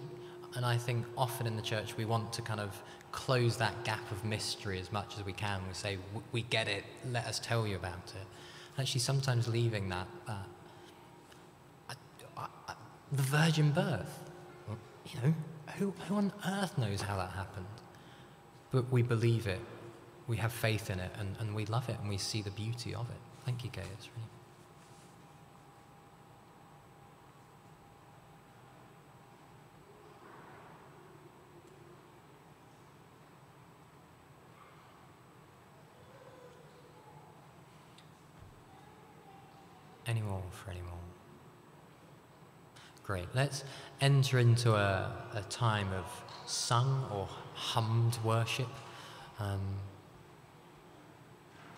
And 0.55 0.65
I 0.65 0.77
think 0.77 1.05
often 1.17 1.47
in 1.47 1.55
the 1.55 1.61
church 1.61 1.97
we 1.97 2.05
want 2.05 2.31
to 2.33 2.41
kind 2.41 2.59
of 2.59 2.81
close 3.13 3.55
that 3.57 3.85
gap 3.85 4.11
of 4.11 4.25
mystery 4.25 4.79
as 4.79 4.91
much 4.91 5.17
as 5.17 5.25
we 5.25 5.31
can. 5.31 5.61
We 5.67 5.73
say, 5.73 5.97
we 6.33 6.41
get 6.41 6.67
it, 6.67 6.83
let 7.09 7.25
us 7.25 7.39
tell 7.39 7.65
you 7.65 7.77
about 7.77 8.11
it. 8.15 8.27
Actually, 8.77 9.01
sometimes 9.01 9.47
leaving 9.47 9.87
that, 9.89 10.07
that 10.27 10.47
the 13.11 13.21
virgin 13.21 13.71
birth, 13.71 14.19
you 15.05 15.21
know, 15.21 15.33
who, 15.77 15.93
who 16.07 16.15
on 16.15 16.33
earth 16.47 16.77
knows 16.77 17.01
how 17.01 17.15
that 17.17 17.29
happened? 17.31 17.67
But 18.71 18.91
we 18.91 19.03
believe 19.03 19.45
it, 19.45 19.61
we 20.27 20.37
have 20.37 20.51
faith 20.51 20.89
in 20.89 20.99
it, 20.99 21.11
and, 21.19 21.35
and 21.39 21.53
we 21.53 21.65
love 21.65 21.89
it, 21.89 21.97
and 22.01 22.09
we 22.09 22.17
see 22.17 22.41
the 22.41 22.51
beauty 22.51 22.95
of 22.95 23.07
it. 23.09 23.17
Thank 23.45 23.63
you, 23.63 23.69
Gaius. 23.69 23.85
Really. 23.87 24.29
Any 40.05 40.21
more 40.21 40.42
for 40.53 40.71
any 40.71 40.81
more? 40.81 40.93
Great. 43.03 43.27
Let's 43.35 43.63
enter 43.99 44.39
into 44.39 44.75
a, 44.75 45.11
a 45.33 45.41
time 45.49 45.91
of 45.93 46.05
sung 46.45 47.05
or 47.11 47.27
hummed 47.53 48.17
worship. 48.23 48.69
Um, 49.39 49.61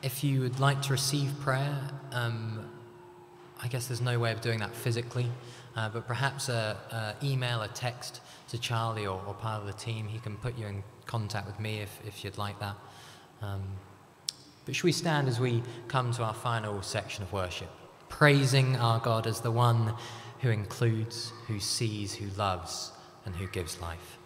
if 0.04 0.24
you 0.24 0.42
would 0.42 0.60
like 0.60 0.84
to 0.84 0.92
receive 0.92 1.32
prayer, 1.40 1.80
um, 2.12 2.70
I 3.62 3.68
guess 3.68 3.88
there's 3.88 4.02
no 4.02 4.20
way 4.20 4.32
of 4.32 4.42
doing 4.42 4.60
that 4.60 4.76
physically, 4.76 5.28
uh, 5.76 5.90
but 5.90 6.06
perhaps 6.06 6.50
an 6.50 6.76
email, 7.24 7.64
a 7.64 7.68
text 7.70 8.22
to 8.50 8.60
Charlie 8.60 9.08
or, 9.08 9.20
or, 9.26 9.34
part 9.34 9.62
of 9.62 9.68
the 9.68 9.74
team. 9.74 10.08
He 10.08 10.20
can 10.20 10.38
put 10.38 10.58
you 10.58 10.68
in 10.68 10.84
contact 11.08 11.48
with 11.48 11.60
me 11.60 11.80
if, 11.80 12.00
if 12.06 12.24
you'd 12.24 12.38
like 12.38 12.60
that. 12.60 12.76
Um, 13.42 13.64
but 14.66 14.76
should 14.76 14.84
we 14.84 14.92
stand 14.92 15.28
as 15.28 15.40
we 15.40 15.64
come 15.88 16.12
to 16.14 16.24
our 16.24 16.34
final 16.34 16.82
section 16.82 17.24
of 17.24 17.34
worship? 17.34 17.70
Praising 18.10 18.76
our 18.76 18.99
God 18.99 19.28
as 19.28 19.41
the 19.41 19.51
one 19.51 19.93
who 20.41 20.49
includes, 20.49 21.32
who 21.47 21.60
sees, 21.60 22.16
who 22.16 22.28
loves, 22.38 22.91
and 23.26 23.36
who 23.36 23.47
gives 23.47 23.82
life. 23.82 24.18